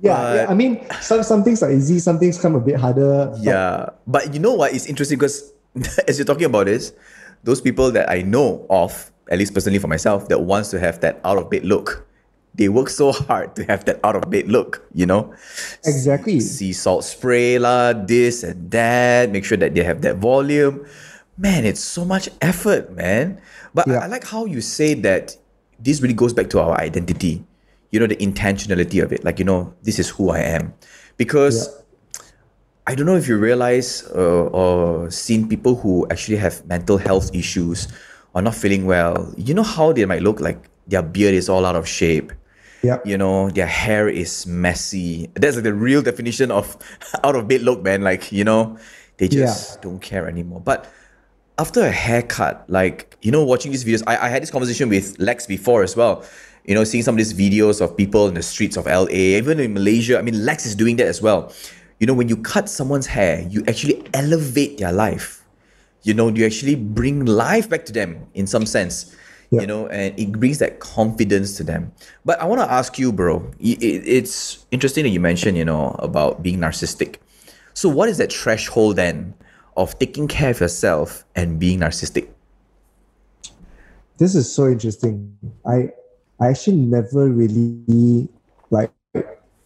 [0.00, 0.46] yeah, yeah.
[0.48, 3.34] I mean, some some things are easy, some things come a bit harder.
[3.34, 4.72] but Yeah, but you know what?
[4.72, 5.52] It's interesting because
[6.08, 6.94] as you're talking about this,
[7.44, 11.02] those people that I know of, at least personally for myself, that wants to have
[11.02, 12.06] that out of bed look,
[12.54, 14.82] they work so hard to have that out of bed look.
[14.94, 15.32] You know,
[15.84, 16.40] Exactly.
[16.40, 19.30] sea salt spray lah, this and that.
[19.30, 20.84] Make sure that they have that volume.
[21.38, 23.38] Man, it's so much effort, man.
[23.74, 23.98] But I- Yeah.
[24.02, 25.36] I like how you say that
[25.78, 27.44] this really goes back to our identity.
[27.94, 29.22] You know, the intentionality of it.
[29.24, 30.74] Like, you know, this is who I am.
[31.16, 31.70] Because
[32.86, 37.30] I don't know if you realize uh, or seen people who actually have mental health
[37.34, 37.86] issues
[38.38, 39.34] or not feeling well.
[39.36, 42.32] You know how they might look like their beard is all out of shape.
[42.82, 42.98] Yeah.
[43.04, 45.28] You know, their hair is messy.
[45.34, 46.76] That's like the real definition of
[47.24, 48.02] out of bed look, man.
[48.02, 48.78] Like, you know,
[49.16, 50.60] they just don't care anymore.
[50.60, 50.88] But
[51.58, 55.18] after a haircut, like, you know, watching these videos, I, I had this conversation with
[55.18, 56.24] Lex before as well.
[56.64, 59.58] You know, seeing some of these videos of people in the streets of LA, even
[59.58, 60.16] in Malaysia.
[60.16, 61.52] I mean, Lex is doing that as well.
[61.98, 65.37] You know, when you cut someone's hair, you actually elevate their life.
[66.02, 69.14] You know, you actually bring life back to them in some sense.
[69.50, 69.62] Yeah.
[69.62, 71.92] You know, and it brings that confidence to them.
[72.24, 73.50] But I want to ask you, bro.
[73.58, 77.16] It's interesting that you mentioned, you know, about being narcissistic.
[77.72, 79.34] So, what is that threshold then
[79.76, 82.28] of taking care of yourself and being narcissistic?
[84.18, 85.38] This is so interesting.
[85.64, 85.92] I
[86.40, 88.28] I actually never really
[88.70, 88.92] like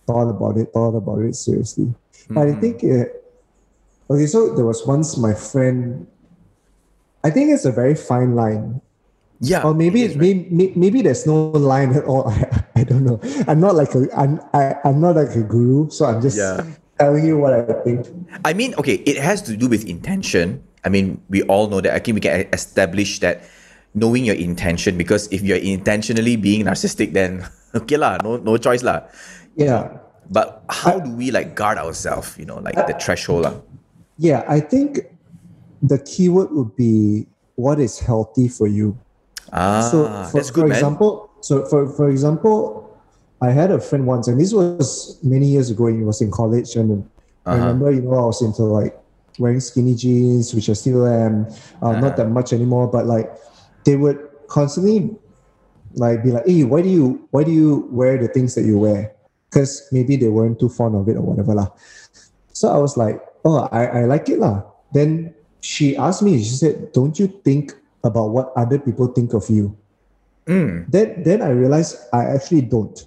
[0.06, 1.94] thought about it, thought about it seriously.
[2.28, 2.60] But I mm-hmm.
[2.60, 3.24] think it,
[4.08, 6.06] okay, so there was once my friend
[7.24, 8.80] I think it's a very fine line.
[9.42, 9.62] Yeah.
[9.62, 10.16] Or maybe right?
[10.16, 12.28] maybe, maybe there's no line at all.
[12.30, 13.18] I, I don't know.
[13.48, 16.62] I'm not like a I'm I, I'm not like a guru, so I'm just Yeah.
[16.98, 18.06] telling you what I think.
[18.44, 20.62] I mean, okay, it has to do with intention.
[20.84, 21.94] I mean, we all know that.
[21.94, 23.42] I think we can establish that
[23.94, 27.42] knowing your intention because if you're intentionally being narcissistic, then
[27.74, 29.06] okay lah, no no choice lah.
[29.58, 29.98] Yeah.
[30.30, 32.38] But how do we like guard ourselves?
[32.38, 33.54] You know, like the threshold lah.
[34.22, 35.02] Yeah, I think
[35.82, 38.96] the keyword would be what is healthy for you.
[39.52, 40.76] Ah, so for, that's good, for man.
[40.78, 41.10] example
[41.42, 42.88] so for, for example
[43.42, 46.30] i had a friend once and this was many years ago and he was in
[46.30, 47.02] college and
[47.44, 47.58] i Uh-huh.
[47.60, 48.94] remember you know i was into like
[49.42, 51.44] wearing skinny jeans which i still am
[51.82, 52.22] uh, not Uh-huh.
[52.22, 53.28] that much anymore but like
[53.84, 54.16] they would
[54.48, 55.10] constantly
[55.98, 58.78] like be like hey why do you why do you wear the things that you
[58.78, 59.12] wear
[59.50, 61.68] because maybe they weren't too fond of it or whatever lah.
[62.54, 64.62] so i was like oh i, I like it lah.
[64.94, 67.72] then she asked me she said don't you think
[68.04, 69.72] about what other people think of you
[70.46, 70.90] Mm.
[70.90, 72.98] then then I realized I actually don't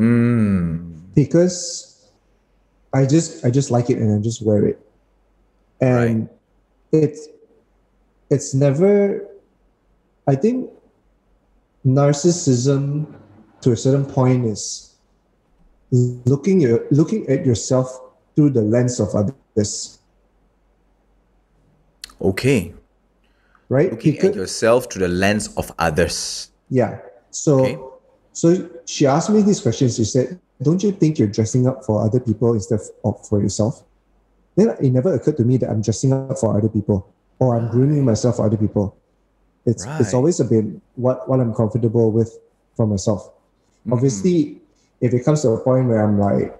[0.00, 1.12] Mm.
[1.14, 2.08] because
[2.94, 4.80] I just I just like it and I just wear it.
[5.82, 6.30] And
[6.92, 7.28] it's
[8.30, 9.20] it's never
[10.26, 10.70] I think
[11.84, 13.12] narcissism
[13.60, 14.96] to a certain point is
[15.92, 18.00] looking your, looking at yourself
[18.34, 19.98] through the lens of others,
[22.20, 22.74] Okay.
[23.70, 23.90] right?
[23.90, 26.50] Looking Because- at yourself through the lens of others.
[26.68, 26.98] Yeah.
[27.30, 27.78] So Okay.
[28.32, 29.96] so she asked me these questions.
[29.96, 33.82] She said, Don't you think you're dressing up for other people instead of for yourself?
[34.56, 37.08] Then it never occurred to me that I'm dressing up for other people
[37.40, 38.94] or I'm grooming myself for other people.
[39.66, 40.14] It's it's Right.
[40.14, 42.38] always been what, what I'm comfortable with
[42.76, 43.30] for myself.
[43.88, 43.92] Mm.
[43.94, 44.60] Obviously,
[45.00, 46.54] if it comes to a point where I'm like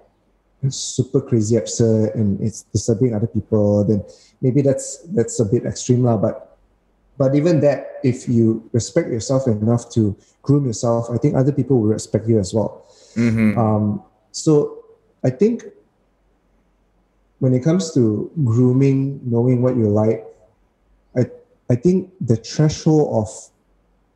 [0.71, 4.03] super crazy upset and it's disturbing other people, then
[4.41, 6.17] maybe that's that's a bit extreme lah.
[6.17, 6.57] But
[7.17, 11.79] but even that, if you respect yourself enough to groom yourself, I think other people
[11.79, 12.85] will respect you as well.
[13.15, 13.57] Mm-hmm.
[13.57, 14.83] Um, so
[15.23, 15.63] I think
[17.39, 20.25] when it comes to grooming, knowing what you like,
[21.15, 21.31] I
[21.69, 23.29] I think the threshold of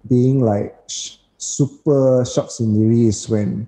[0.07, 3.67] being like sh- super shock scenery is when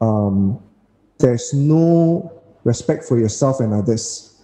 [0.00, 0.62] um,
[1.18, 2.30] there's no
[2.64, 4.34] respect for yourself and others.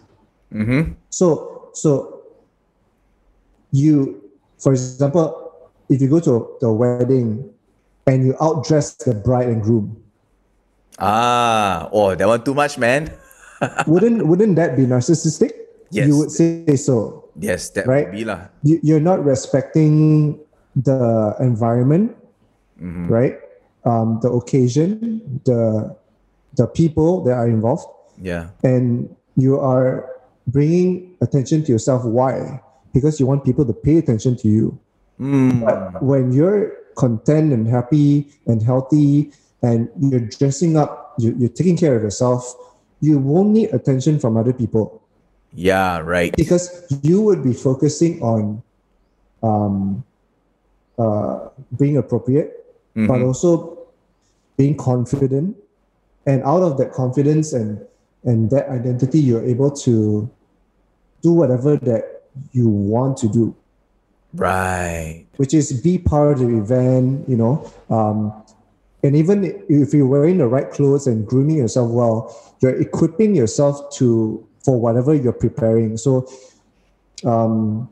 [0.52, 0.92] Mm-hmm.
[1.10, 2.22] So, so
[3.72, 4.22] you,
[4.58, 5.52] for example,
[5.88, 7.50] if you go to the wedding
[8.06, 10.00] and you outdress the bride and groom,
[10.98, 13.10] Ah, oh, that one too much, man.
[13.90, 15.50] wouldn't wouldn't that be narcissistic?
[15.90, 16.06] Yes.
[16.06, 17.26] You would say so.
[17.34, 18.06] Yes, that Right.
[18.06, 18.46] would be lah.
[18.62, 20.38] You, you're not respecting
[20.78, 22.14] the environment,
[22.78, 23.06] Mm-hmm.
[23.10, 23.38] right?
[23.82, 25.94] Um, the occasion, the
[26.56, 27.86] the people that are involved,
[28.20, 28.48] Yeah.
[28.62, 30.08] and you are
[30.46, 32.04] bringing attention to yourself.
[32.04, 32.60] Why?
[32.92, 34.78] Because you want people to pay attention to you.
[35.20, 35.60] Mm.
[35.64, 41.76] But when you're content and happy and healthy, and you're dressing up, you, you're taking
[41.76, 42.54] care of yourself,
[43.00, 45.00] you won't need attention from other people
[45.54, 46.34] Yeah, right.
[46.36, 48.62] because you would be focusing on
[49.42, 50.04] um,
[50.98, 52.64] uh, being appropriate,
[52.94, 53.26] but Mhm.
[53.26, 53.78] also
[54.56, 55.56] being confident.
[56.26, 57.84] And out of that confidence and
[58.24, 60.30] and that identity, you're able to
[61.22, 63.54] do whatever that you want to do,
[64.32, 65.26] Right.
[65.36, 67.70] which is be part of the event, you know.
[67.90, 68.32] Um,
[69.02, 73.92] and even if you're wearing the right clothes and grooming yourself well, you're equipping yourself
[73.96, 75.98] to for whatever you're preparing.
[75.98, 76.26] So
[77.24, 77.88] um,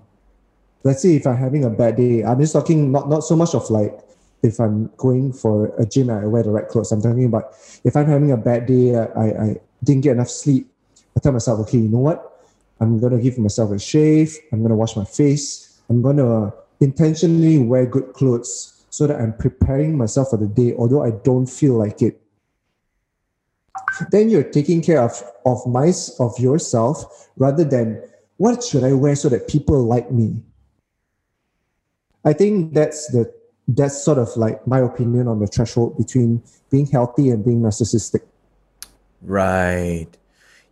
[0.85, 3.55] let's say if I'm having a bad day, I'm just talking not not so much
[3.55, 3.93] of like
[4.43, 6.93] if I'm going for a gym I wear the right clothes.
[6.93, 10.69] I'm talking about if I'm having a bad day, I, I didn't get enough sleep.
[11.17, 12.29] I tell myself, okay, you know what?
[12.81, 14.37] I'm gonna give myself a shave.
[14.51, 15.81] I'm gonna wash my face.
[15.89, 21.05] I'm gonna intentionally wear good clothes so that I'm preparing myself for the day, although
[21.05, 22.21] I don't feel like it.
[24.11, 28.03] Then you're taking care of of my of yourself rather than
[28.37, 30.43] what should I wear so that people like me.
[32.25, 33.33] I think that's the
[33.77, 38.23] that's sort of like my opinion on the threshold between being healthy and being narcissistic.
[39.23, 40.09] Right.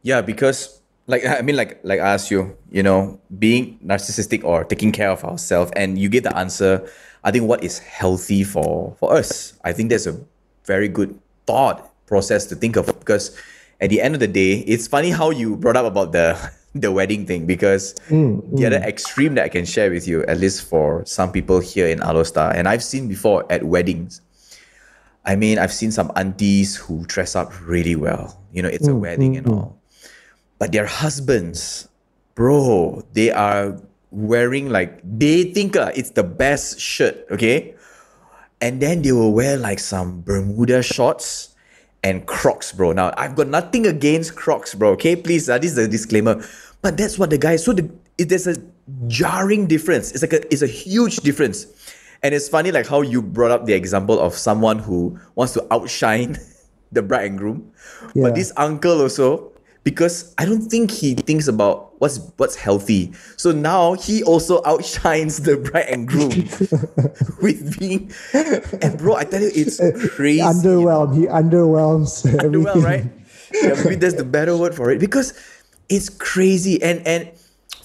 [0.02, 4.64] Yeah, because like I mean like like I asked you, you know, being narcissistic or
[4.64, 6.88] taking care of ourselves and you get the answer,
[7.24, 9.54] I think what is healthy for for us.
[9.64, 10.18] I think that's a
[10.64, 13.36] very good thought process to think of because
[13.80, 16.36] at the end of the day, it's funny how you brought up about the
[16.74, 18.86] the wedding thing because mm, the other mm.
[18.86, 22.26] extreme that I can share with you, at least for some people here in Alor
[22.26, 24.20] Star, and I've seen before at weddings,
[25.24, 28.40] I mean, I've seen some aunties who dress up really well.
[28.52, 29.78] You know, it's a mm, wedding and all.
[30.58, 31.88] But their husbands,
[32.34, 33.76] bro, they are
[34.10, 37.74] wearing like, they think uh, it's the best shirt, okay?
[38.60, 41.49] And then they will wear like some Bermuda shorts
[42.02, 42.92] and Crocs, bro.
[42.92, 45.16] Now, I've got nothing against Crocs, bro, okay?
[45.16, 46.42] Please, uh, this is a disclaimer.
[46.82, 48.56] But that's what the guy, so the, it, there's a
[49.06, 50.12] jarring difference.
[50.12, 51.66] It's like a, it's a huge difference.
[52.22, 55.66] And it's funny like how you brought up the example of someone who wants to
[55.72, 56.38] outshine
[56.92, 57.72] the bride and groom.
[58.14, 58.24] Yeah.
[58.24, 59.52] But this uncle also,
[59.82, 63.12] because I don't think he thinks about what's what's healthy.
[63.36, 66.30] So now he also outshines the bride and groom
[67.42, 68.12] with being
[68.82, 69.78] and bro, I tell you it's
[70.14, 70.40] crazy.
[70.40, 71.16] Underwhelmed.
[71.16, 72.64] He underwhelms everything.
[72.64, 73.04] Well, right?
[73.52, 75.34] Yeah, maybe that's the better word for it because
[75.88, 77.30] it's crazy and and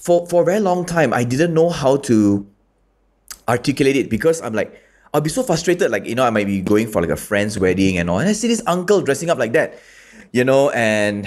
[0.00, 2.46] for for a very long time I didn't know how to
[3.48, 4.80] articulate it because I'm like
[5.12, 7.58] I'll be so frustrated like you know I might be going for like a friend's
[7.58, 9.78] wedding and all and I see this uncle dressing up like that
[10.30, 11.26] you know and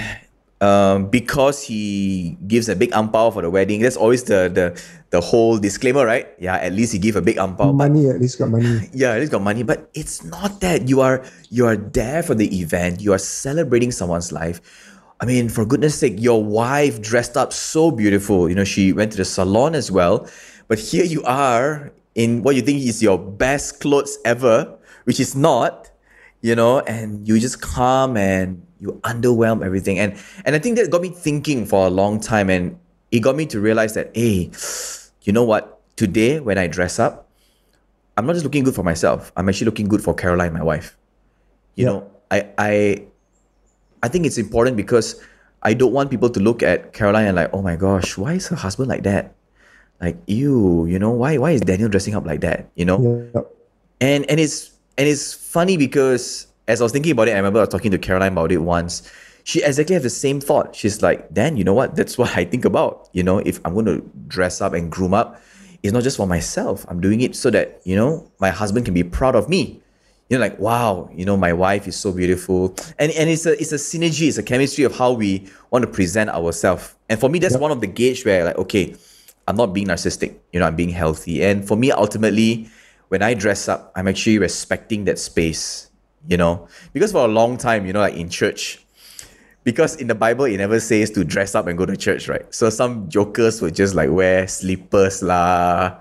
[0.61, 4.75] um, because he gives a big ampao for the wedding that's always the the
[5.09, 8.19] the whole disclaimer right yeah at least he give a big ampao but Money, at
[8.19, 8.89] least got money.
[8.93, 10.89] yeah, at least got money, but it's not that.
[10.89, 13.01] You are you are there for the event.
[13.01, 14.59] You are celebrating someone's life.
[15.21, 18.49] I mean, for goodness sake, your wife dressed up so beautiful.
[18.49, 20.27] You know, she went to the salon as well.
[20.67, 25.35] But here you are in what you think is your best clothes ever, which is
[25.35, 25.88] not,
[26.41, 29.99] you know, and you just come and you underwhelm everything.
[29.99, 32.49] And and I think that got me thinking for a long time.
[32.49, 32.77] And
[33.11, 34.51] it got me to realize that, hey,
[35.23, 35.79] you know what?
[35.97, 37.27] Today when I dress up,
[38.17, 39.31] I'm not just looking good for myself.
[39.35, 40.97] I'm actually looking good for Caroline, my wife.
[41.75, 41.91] You Yeah.
[41.91, 43.03] know, I I
[44.03, 45.21] I think it's important because
[45.61, 48.47] I don't want people to look at Caroline and like, oh my gosh, why is
[48.47, 49.35] her husband like that?
[49.99, 52.69] Like, ew, you know, why why is Daniel dressing up like that?
[52.75, 52.99] You know?
[53.35, 53.41] Yeah.
[53.99, 57.59] And and it's and it's funny because as I was thinking about it, I remember
[57.59, 59.09] I was talking to Caroline about it once.
[59.45, 60.75] She exactly had the same thought.
[60.75, 61.95] She's like, Dan, you know what?
[61.95, 63.07] That's what I think about.
[63.13, 65.41] You know, if I'm going to dress up and groom up,
[65.81, 66.85] it's not just for myself.
[66.89, 69.81] I'm doing it so that, you know, my husband can be proud of me.
[70.27, 72.75] You know, like, wow, you know, my wife is so beautiful.
[72.99, 75.89] And and it's a it's a synergy, it's a chemistry of how we want to
[75.89, 76.93] present ourselves.
[77.07, 78.95] And for me, that's one of the gauge where like, okay,
[79.47, 81.41] I'm not being narcissistic, you know, I'm being healthy.
[81.43, 82.69] And for me, ultimately,
[83.09, 85.89] when I dress up, I'm actually respecting that space,
[86.27, 88.79] you know, because for a long time, you know, like in church,
[89.63, 92.45] because in the Bible it never says to dress up and go to church, right?
[92.53, 95.99] So some jokers would just like wear slippers lah,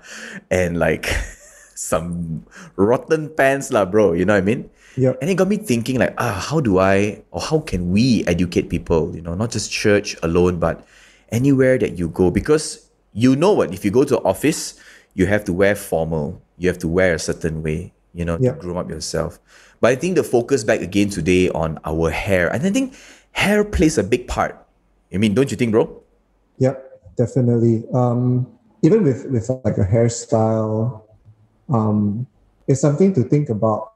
[0.49, 1.05] and like
[1.75, 2.45] some
[2.77, 4.13] rotten pants lah, bro.
[4.13, 4.69] You know what I mean?
[4.97, 5.17] Yep.
[5.21, 8.69] And it got me thinking like, ah, how do I or how can we educate
[8.69, 9.15] people?
[9.15, 10.85] You know, not just church alone, but
[11.29, 13.73] anywhere that you go, because you know what?
[13.73, 14.79] If you go to office,
[15.19, 16.41] you have to wear formal.
[16.57, 17.91] You have to wear a certain way.
[18.13, 18.53] You know, Yeah.
[18.53, 19.37] to groom up yourself.
[19.81, 22.95] But I think the focus back again today on our hair, and I think
[23.31, 24.55] hair plays a big part.
[25.13, 25.91] I mean, don't you think, bro?
[26.57, 26.75] Yeah,
[27.17, 27.83] definitely.
[27.93, 28.47] Um,
[28.81, 31.03] even with with like a hairstyle,
[31.69, 32.25] um,
[32.67, 33.91] it's something to think about.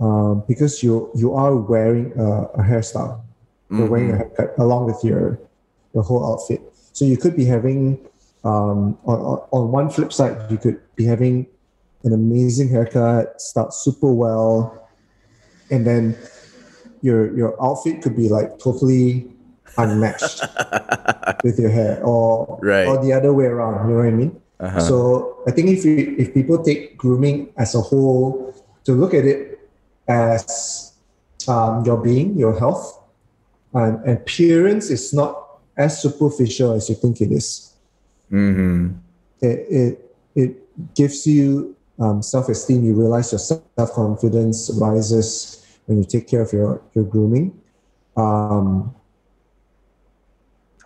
[0.00, 2.28] Um, because you you are wearing a,
[2.60, 3.20] a hairstyle,
[3.70, 5.38] you're wearing a haircut along with your
[5.94, 6.60] your whole outfit.
[6.92, 7.98] So you could be having
[8.44, 11.46] um, on, on on one flip side, you could be having
[12.04, 14.86] an amazing haircut, start super well,
[15.70, 16.16] and then
[17.02, 19.26] your your outfit could be like totally
[19.76, 20.40] unmatched
[21.44, 22.86] with your hair or Right.
[22.86, 24.78] or the other way around you know what i mean Uh-huh.
[24.80, 24.96] so
[25.48, 28.54] i think if you if people take grooming as a whole
[28.86, 29.58] to look at it
[30.06, 30.94] as
[31.50, 33.02] um, your being your health
[33.74, 37.73] and appearance is not as superficial as you think it is
[38.32, 38.96] Mm-hmm.
[39.40, 40.50] it it, it
[40.94, 46.80] gives you um, self-esteem you realize your self-confidence rises when you take care of your
[46.94, 47.52] your grooming
[48.16, 48.94] um,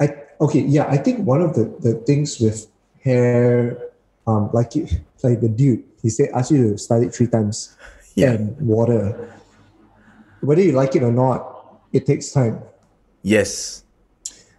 [0.00, 2.66] I okay yeah I think one of the, the things with
[3.02, 3.78] hair
[4.26, 4.86] um, like you,
[5.22, 7.76] like the dude he said ask you to style it three times
[8.14, 8.32] Yeah.
[8.32, 9.30] and water
[10.40, 12.60] whether you like it or not it takes time
[13.22, 13.84] Yes.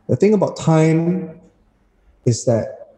[0.07, 1.39] the thing about time
[2.25, 2.97] is that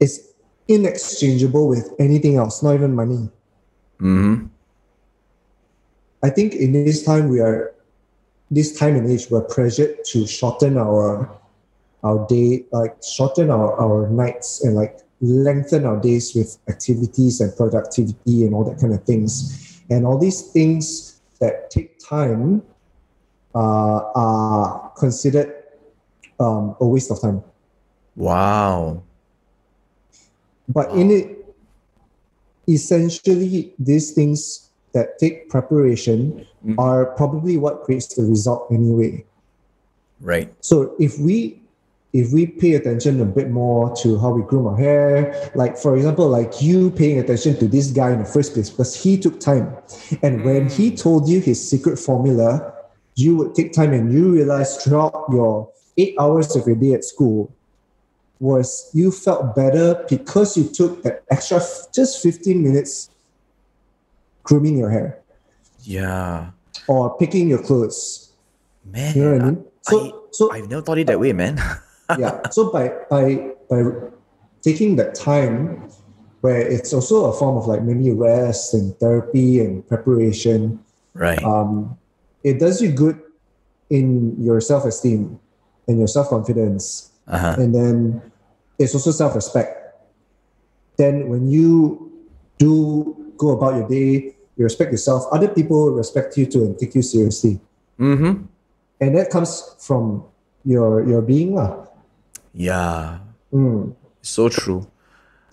[0.00, 0.20] it's
[0.68, 3.28] inexchangeable with anything else, not even money.
[4.00, 4.46] Mm-hmm.
[6.22, 7.72] I think in this time we are
[8.50, 11.30] this time and age we're pressured to shorten our
[12.04, 17.56] our day, like shorten our, our nights and like lengthen our days with activities and
[17.56, 19.82] productivity and all that kind of things.
[19.90, 22.62] And all these things that take time
[23.54, 25.64] uh, are considered
[26.38, 27.42] um, a waste of time.
[28.16, 29.02] Wow.
[30.68, 31.54] But in it,
[32.66, 36.80] essentially, these things that take preparation mm-hmm.
[36.80, 39.24] are probably what creates the result anyway.
[40.20, 40.52] Right.
[40.60, 41.60] So if we
[42.12, 45.94] if we pay attention a bit more to how we groom our hair, like for
[45.96, 49.38] example, like you paying attention to this guy in the first place because he took
[49.38, 49.76] time,
[50.22, 50.98] and when he mm.
[50.98, 52.72] told you his secret formula,
[53.16, 57.04] you would take time and you realize throughout your eight hours of your day at
[57.04, 57.52] school
[58.38, 63.08] was you felt better because you took that extra f- just 15 minutes
[64.42, 65.20] grooming your hair
[65.82, 66.50] Yeah.
[66.88, 68.32] or picking your clothes.
[68.84, 69.16] Man.
[69.16, 69.64] You know what I mean?
[69.64, 71.58] I, So, so I've never thought it that way, man.
[72.18, 72.40] yeah.
[72.50, 73.82] So by by by
[74.62, 75.90] taking that time,
[76.42, 80.78] where it's also a form of like maybe rest and therapy and preparation,
[81.14, 81.42] right.
[81.42, 81.96] um,
[82.44, 83.18] it does you good
[83.90, 85.40] in your self esteem
[85.88, 87.56] and your self confidence, Uh-huh.
[87.58, 88.22] and then
[88.78, 89.74] it's also self respect.
[90.96, 92.06] Then when you
[92.58, 95.26] do go about your day, you respect yourself.
[95.32, 97.60] Other people respect you too and take you seriously,
[98.00, 98.44] Mm-hmm.
[99.00, 100.24] and that comes from
[100.64, 101.84] your your being lah.
[102.54, 103.18] Yeah.
[103.52, 104.86] Mm, So true.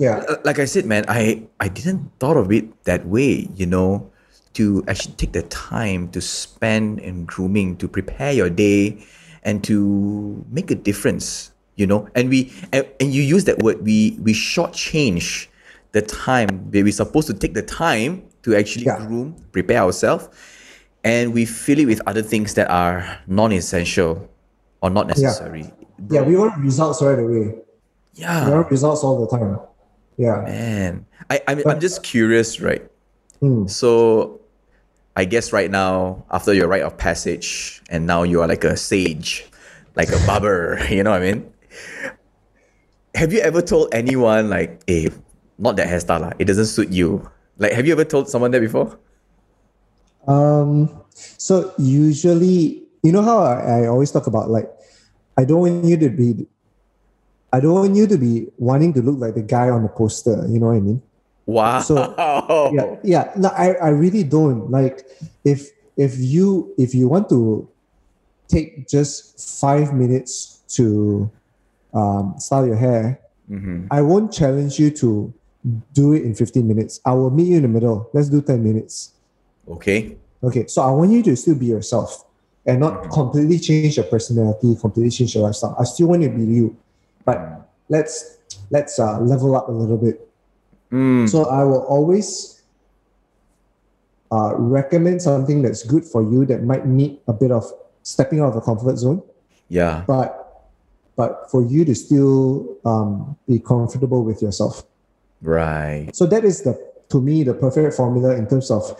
[0.01, 0.25] yeah.
[0.43, 4.09] Like I said, man, I, I didn't thought of it that way, you know,
[4.57, 8.97] to actually take the time to spend in grooming, to prepare your day
[9.45, 12.07] and to make a difference, you know.
[12.15, 15.47] And we and, and you use that word, we we shortchange
[15.91, 19.05] the time we're supposed to take the time to actually Yeah.
[19.05, 20.27] groom, prepare ourselves,
[21.03, 24.29] and we fill it with other things that are non-essential
[24.81, 25.71] or not necessary.
[26.09, 27.55] Yeah, we want results right away.
[28.15, 28.49] Yeah.
[28.49, 29.59] We want results all the time.
[30.17, 30.41] Yeah.
[30.41, 32.85] Man, I, I'm, I'm just curious, right?
[33.41, 33.69] Mm.
[33.69, 34.41] So,
[35.15, 38.75] I guess right now, after your rite of passage, and now you are like a
[38.75, 39.45] sage,
[39.95, 41.52] like a barber, you know what I mean?
[43.15, 45.09] Have you ever told anyone, like, hey,
[45.57, 47.29] not that hairstyle, lah, it doesn't suit you?
[47.57, 48.97] Like, have you ever told someone that before?
[50.27, 54.69] Um, so usually, you know how I, I always talk about like,
[55.37, 56.47] I don't want you to be,
[57.51, 60.45] I don't want you to be wanting to look like the guy on the poster.
[60.47, 61.01] You know what I mean?
[61.45, 61.81] Wow.
[61.81, 62.15] So,
[62.73, 63.31] Yeah, yeah.
[63.35, 65.05] No, I, I really don't like
[65.43, 67.69] if if you if you want to
[68.47, 71.29] take just five minutes to
[71.93, 73.19] um, style your hair,
[73.49, 73.87] Mhm.
[73.91, 75.33] I won't challenge you to
[75.93, 76.99] do it in 15 minutes.
[77.05, 78.09] I will meet you in the middle.
[78.13, 79.11] Let's do 10 minutes.
[79.69, 80.17] Okay.
[80.43, 82.25] Okay, so I want you to still be yourself
[82.65, 85.75] and not completely change your personality, completely change your lifestyle.
[85.79, 86.75] I still want you to be you,
[87.25, 88.37] but let's
[88.71, 90.27] let's uh, level up a little bit.
[90.91, 91.29] Mm.
[91.29, 92.61] So I will always
[94.31, 97.71] uh, recommend something that's good for you that might need a bit of
[98.03, 99.21] stepping out of the comfort zone,
[99.69, 100.03] Yeah.
[100.07, 100.42] but
[101.15, 104.83] but for you to still um, be comfortable with yourself.
[105.41, 106.09] Right.
[106.13, 108.97] So that is the to me the perfect formula in terms of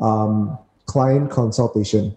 [0.00, 2.16] um, client consultation,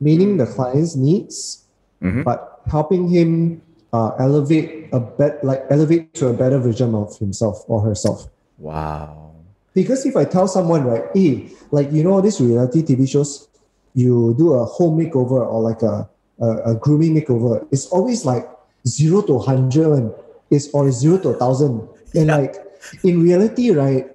[0.00, 1.64] meaning the client's needs,
[2.02, 2.24] Mhm.
[2.24, 3.60] but helping him
[3.92, 8.28] uh, elevate a bet like elevate to a better version of himself or herself.
[8.58, 9.32] Wow.
[9.74, 13.48] Because if I tell someone, right, hey, like you know these reality TV shows,
[13.94, 16.08] you do a home makeover or like a,
[16.40, 18.48] a, a grooming makeover, it's always like
[18.86, 20.12] zero to hundred
[20.50, 21.80] it's or zero to thousand.
[22.14, 22.36] And Yeah.
[22.36, 22.54] like
[23.02, 24.06] in reality, right,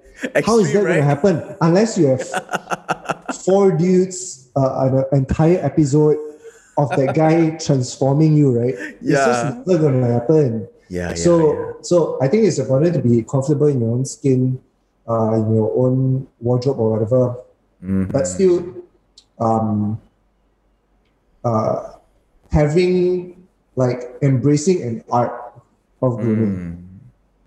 [0.45, 1.55] how is that Extreme, going to happen?
[1.61, 2.24] Unless you have
[3.45, 6.17] four dudes, uh, an entire episode
[6.78, 8.76] of that guy transforming you, right?
[9.01, 9.17] Yeah.
[9.17, 10.67] It's just never to happen.
[10.89, 11.09] Yeah.
[11.09, 11.72] yeah, so, yeah.
[11.82, 14.59] so I think it's important to be comfortable in your own skin,
[15.07, 17.36] uh, in your own wardrobe or whatever,
[17.84, 18.11] Mhm.
[18.11, 18.63] but still,
[19.39, 19.99] um,
[21.43, 21.93] uh,
[22.51, 23.41] having
[23.76, 25.32] like embracing an art
[26.01, 26.76] of grooming Mm.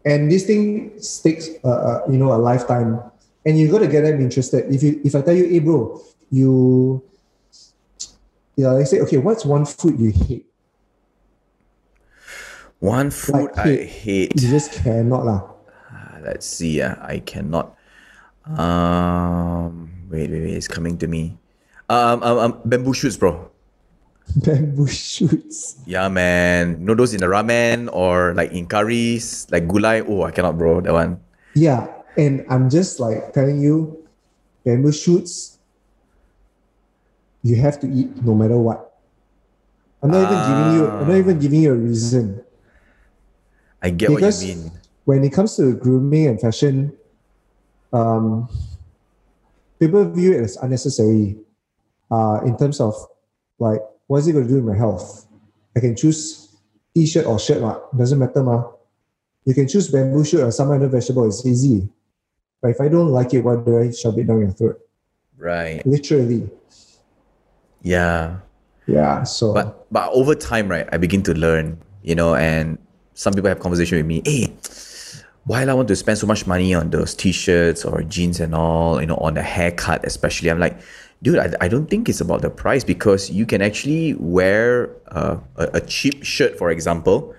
[0.06, 3.00] and this thing takes uh, uh, you know a lifetime
[3.44, 6.00] and you got to get them interested if you if i tell you hey bro
[6.30, 7.02] you
[8.56, 10.46] yeah I say okay what's one food you hate
[12.80, 13.88] One food Like I hate.
[13.88, 14.30] hate.
[14.42, 15.40] you just cannot lah
[15.88, 16.82] Ah, Let's see.
[16.84, 17.72] Uh, I cannot.
[18.44, 19.88] Um.
[20.12, 20.52] Wait, wait, wait.
[20.58, 21.38] It's coming to me.
[21.88, 23.48] Um, um, um bamboo shoots, bro.
[24.44, 26.80] bamboo shoots Yeah, man.
[26.80, 30.02] You know those in the ramen or like in curries, like gulai.
[30.08, 30.80] Oh, I cannot, bro.
[30.80, 31.20] That one.
[31.54, 33.98] yeah and i'm just like telling you
[34.64, 35.58] bamboo shoots
[37.42, 38.98] you have to eat no matter what
[40.02, 42.40] i'm not even giving you i'm not even giving you a reason
[43.82, 44.72] I get Because- what you mean.
[45.04, 46.94] when it comes to grooming and fashion,
[47.92, 48.48] um,
[49.78, 51.36] people view it as unnecessary
[52.10, 52.94] uh, in terms of
[53.58, 55.26] like, what is it going to do with my health?
[55.76, 56.57] I can choose
[56.94, 57.78] t-shirt or shirt, ma.
[57.96, 58.70] doesn't matter, ma.
[59.44, 61.26] You can choose bamboo shoot or some other vegetable.
[61.26, 61.88] It's easy.
[62.62, 64.80] But if I don't like it, why do I shove it down your throat?
[65.36, 65.84] Right.
[65.86, 66.48] Literally.
[67.82, 68.38] Yeah.
[68.86, 69.22] Yeah.
[69.24, 72.78] So But but over time, right, I begin to learn, you know, and
[73.12, 74.52] some people have conversation with me, hey,
[75.44, 78.55] why do I want to spend so much money on those t-shirts or jeans and
[78.55, 80.48] all, you know, on the haircut especially.
[80.48, 80.80] I'm like,
[81.24, 85.40] dude, I, I don't think it's about the price because you can actually wear uh,
[85.56, 87.34] a, a cheap shirt, for example,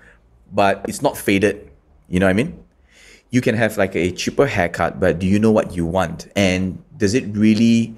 [0.51, 1.69] but it's not faded.
[2.09, 2.57] You know what I mean?
[3.29, 6.27] You can have like a cheaper haircut, but do you know what you want?
[6.35, 7.93] And does it really,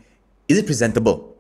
[0.52, 1.36] is it presentable?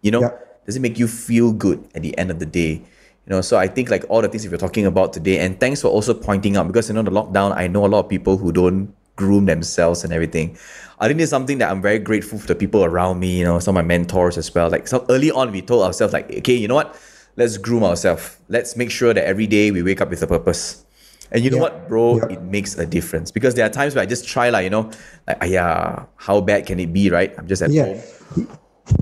[0.00, 0.40] You know, Yeah.
[0.64, 2.80] does it make you feel good at the end of the day?
[3.26, 5.82] You know, so I think like all the things we're talking about today, and thanks
[5.82, 8.36] for also pointing out because you know the lockdown, I know a lot of people
[8.36, 10.56] who don't groom themselves and everything.
[10.98, 13.58] I think it's something that I'm very grateful for the people around me, you know,
[13.58, 14.70] some of my mentors as well.
[14.70, 16.96] Like so early on we told ourselves like, okay, you know what?
[17.36, 18.38] Let's groom ourselves.
[18.48, 20.84] Let's make sure that every day we wake up with a purpose.
[21.32, 21.62] And you know Yeah.
[21.62, 22.16] what, bro?
[22.18, 22.26] Yeah.
[22.36, 24.90] It makes a difference because there are times where I just try like, you know,
[25.26, 27.32] like, ah, yeah, how bad can it be, right?
[27.38, 27.86] I'm just at yeah.
[28.34, 28.48] home.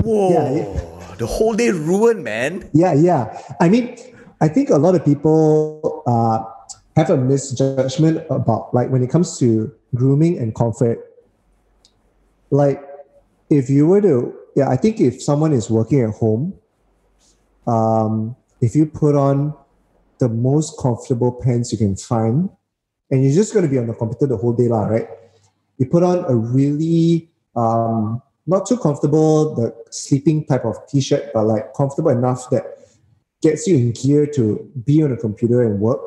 [0.04, 2.70] Whoa, Yeah, the whole day ruined, man.
[2.72, 3.36] Yeah, yeah.
[3.60, 3.96] I mean,
[4.40, 6.44] I think a lot of people uh,
[7.00, 10.98] have a misjudgment about like when it comes to grooming and comfort.
[12.50, 12.82] Like,
[13.48, 16.54] if you were to, yeah, I think if someone is working at home,
[17.66, 19.54] um, if you put on
[20.18, 22.50] the most comfortable pants you can find,
[23.10, 25.08] and you're just going to be on the computer the whole day, lah, right?
[25.78, 31.44] You put on a really um, not too comfortable, the sleeping type of t-shirt, but
[31.44, 32.64] like comfortable enough that
[33.42, 36.00] gets you in gear to be on a computer and work.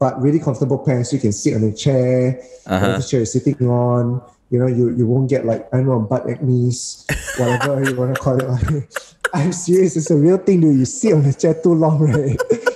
[0.00, 2.80] But really comfortable pants, you can sit on a chair, Uh-huh.
[2.80, 4.22] whatever chair you're sitting on.
[4.50, 6.72] You know, you, you won't get like I don't know butt acne,
[7.38, 8.96] whatever you want to call it.
[9.34, 10.74] I'm serious, it's a real thing, dude.
[10.80, 12.34] You sit on the chair too long, right?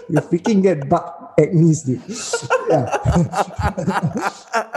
[0.09, 2.03] you freaking get butt acne, dude.
[2.70, 2.87] Yeah.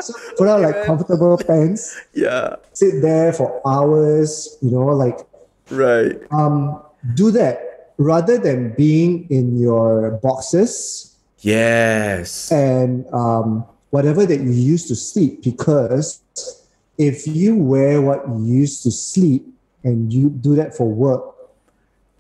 [0.01, 5.19] so put on like comfortable pants, Yeah, sit there for hours, you know, like
[5.69, 6.17] right.
[6.31, 6.81] um,
[7.13, 12.51] do that rather than being in your boxes Yes.
[12.51, 15.43] and um, whatever that you used to sleep.
[15.43, 16.21] Because
[16.97, 19.45] if you wear what you used to sleep
[19.83, 21.35] and you do that for work,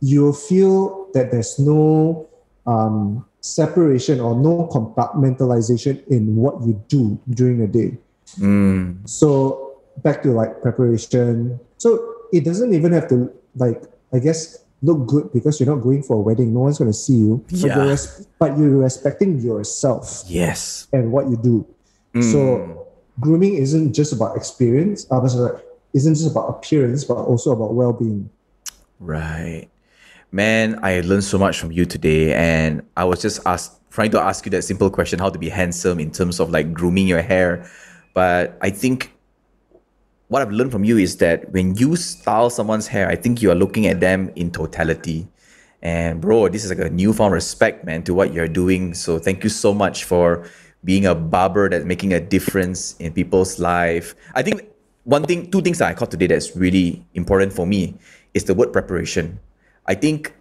[0.01, 2.27] you'll feel that there's no
[2.65, 7.97] um, separation or no compartmentalization in what you do during the day.
[8.37, 9.07] Mm.
[9.07, 11.59] So back to like preparation.
[11.77, 13.81] So it doesn't even have to like
[14.13, 16.53] I guess look good because you're not going for a wedding.
[16.53, 17.43] No one's going to see you.
[17.49, 17.77] But, Yeah.
[17.77, 20.87] you're res- but you're respecting yourself Yes.
[20.93, 21.65] and what you do.
[22.13, 22.31] Mm.
[22.31, 22.85] So
[23.19, 25.07] grooming isn't just about experience.
[25.09, 25.59] Uh, sorry,
[25.93, 28.29] isn't just about appearance, but also about well-being.
[28.99, 29.67] Right.
[30.31, 34.19] Man, I learned so much from you today, and I was just ask, trying to
[34.19, 37.21] ask you that simple question how to be handsome in terms of like grooming your
[37.21, 37.65] hair.
[38.13, 39.13] But I think
[40.27, 43.49] what I've learned from you is that when you style someone's hair, I think you
[43.51, 45.27] are looking at them in totality.
[45.81, 48.93] And bro, this is like a newfound respect, man, to what you're doing.
[48.93, 50.49] So thank you so much for
[50.83, 54.15] being a barber that's making a difference in people's life.
[54.35, 54.63] I think
[55.03, 57.95] one thing, two things that I caught today that's really important for me
[58.33, 59.39] is the word preparation.
[59.85, 60.33] I think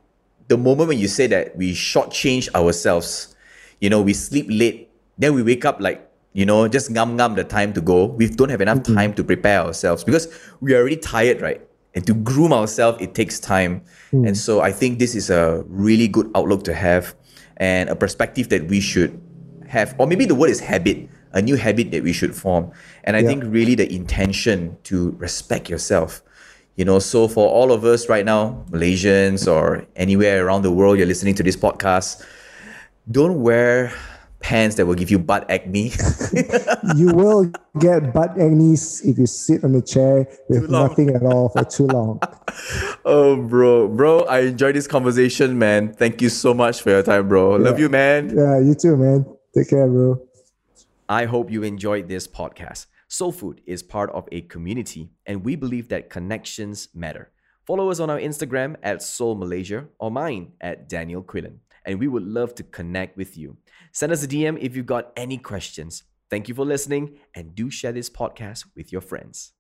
[0.48, 3.36] the moment when you say that we shortchange ourselves,
[3.80, 6.05] you know, we sleep late, then we wake up like,
[6.36, 8.04] you know, just ngam ngam the time to go.
[8.04, 8.94] We don't have enough mm-hmm.
[8.94, 10.28] time to prepare ourselves because
[10.60, 11.62] we are already tired, right?
[11.94, 13.80] And to groom ourselves, it takes time.
[14.12, 14.28] Mm.
[14.28, 17.14] And so I think this is a really good outlook to have
[17.56, 19.18] and a perspective that we should
[19.66, 22.70] have, or maybe the word is habit, a new habit that we should form.
[23.04, 23.28] And I Yeah.
[23.28, 26.20] think really the intention to respect yourself.
[26.76, 30.98] You know, so for all of us right now, Malaysians or anywhere around the world,
[30.98, 32.20] you're listening to this podcast,
[33.10, 33.90] don't wear
[34.40, 35.92] pants that will give you butt acne.
[36.96, 41.48] you will get butt acne if you sit on a chair with nothing at all
[41.48, 42.20] for too long.
[43.04, 45.92] oh, bro, bro, I enjoyed this conversation, man.
[45.92, 47.56] Thank you so much for your time, bro.
[47.56, 48.30] Love you, man.
[48.36, 49.24] Yeah, you too, man.
[49.54, 50.20] Take care, bro.
[51.08, 52.86] I hope you enjoyed this podcast.
[53.08, 57.30] Soul Food is part of a community, and we believe that connections matter.
[57.64, 62.08] Follow us on our Instagram at Soul Malaysia or mine at Daniel Quillen, and we
[62.08, 63.56] would love to connect with you.
[63.96, 66.02] Send us a DM if you've got any questions.
[66.28, 69.54] Thank you for listening, and do share this podcast with your friends.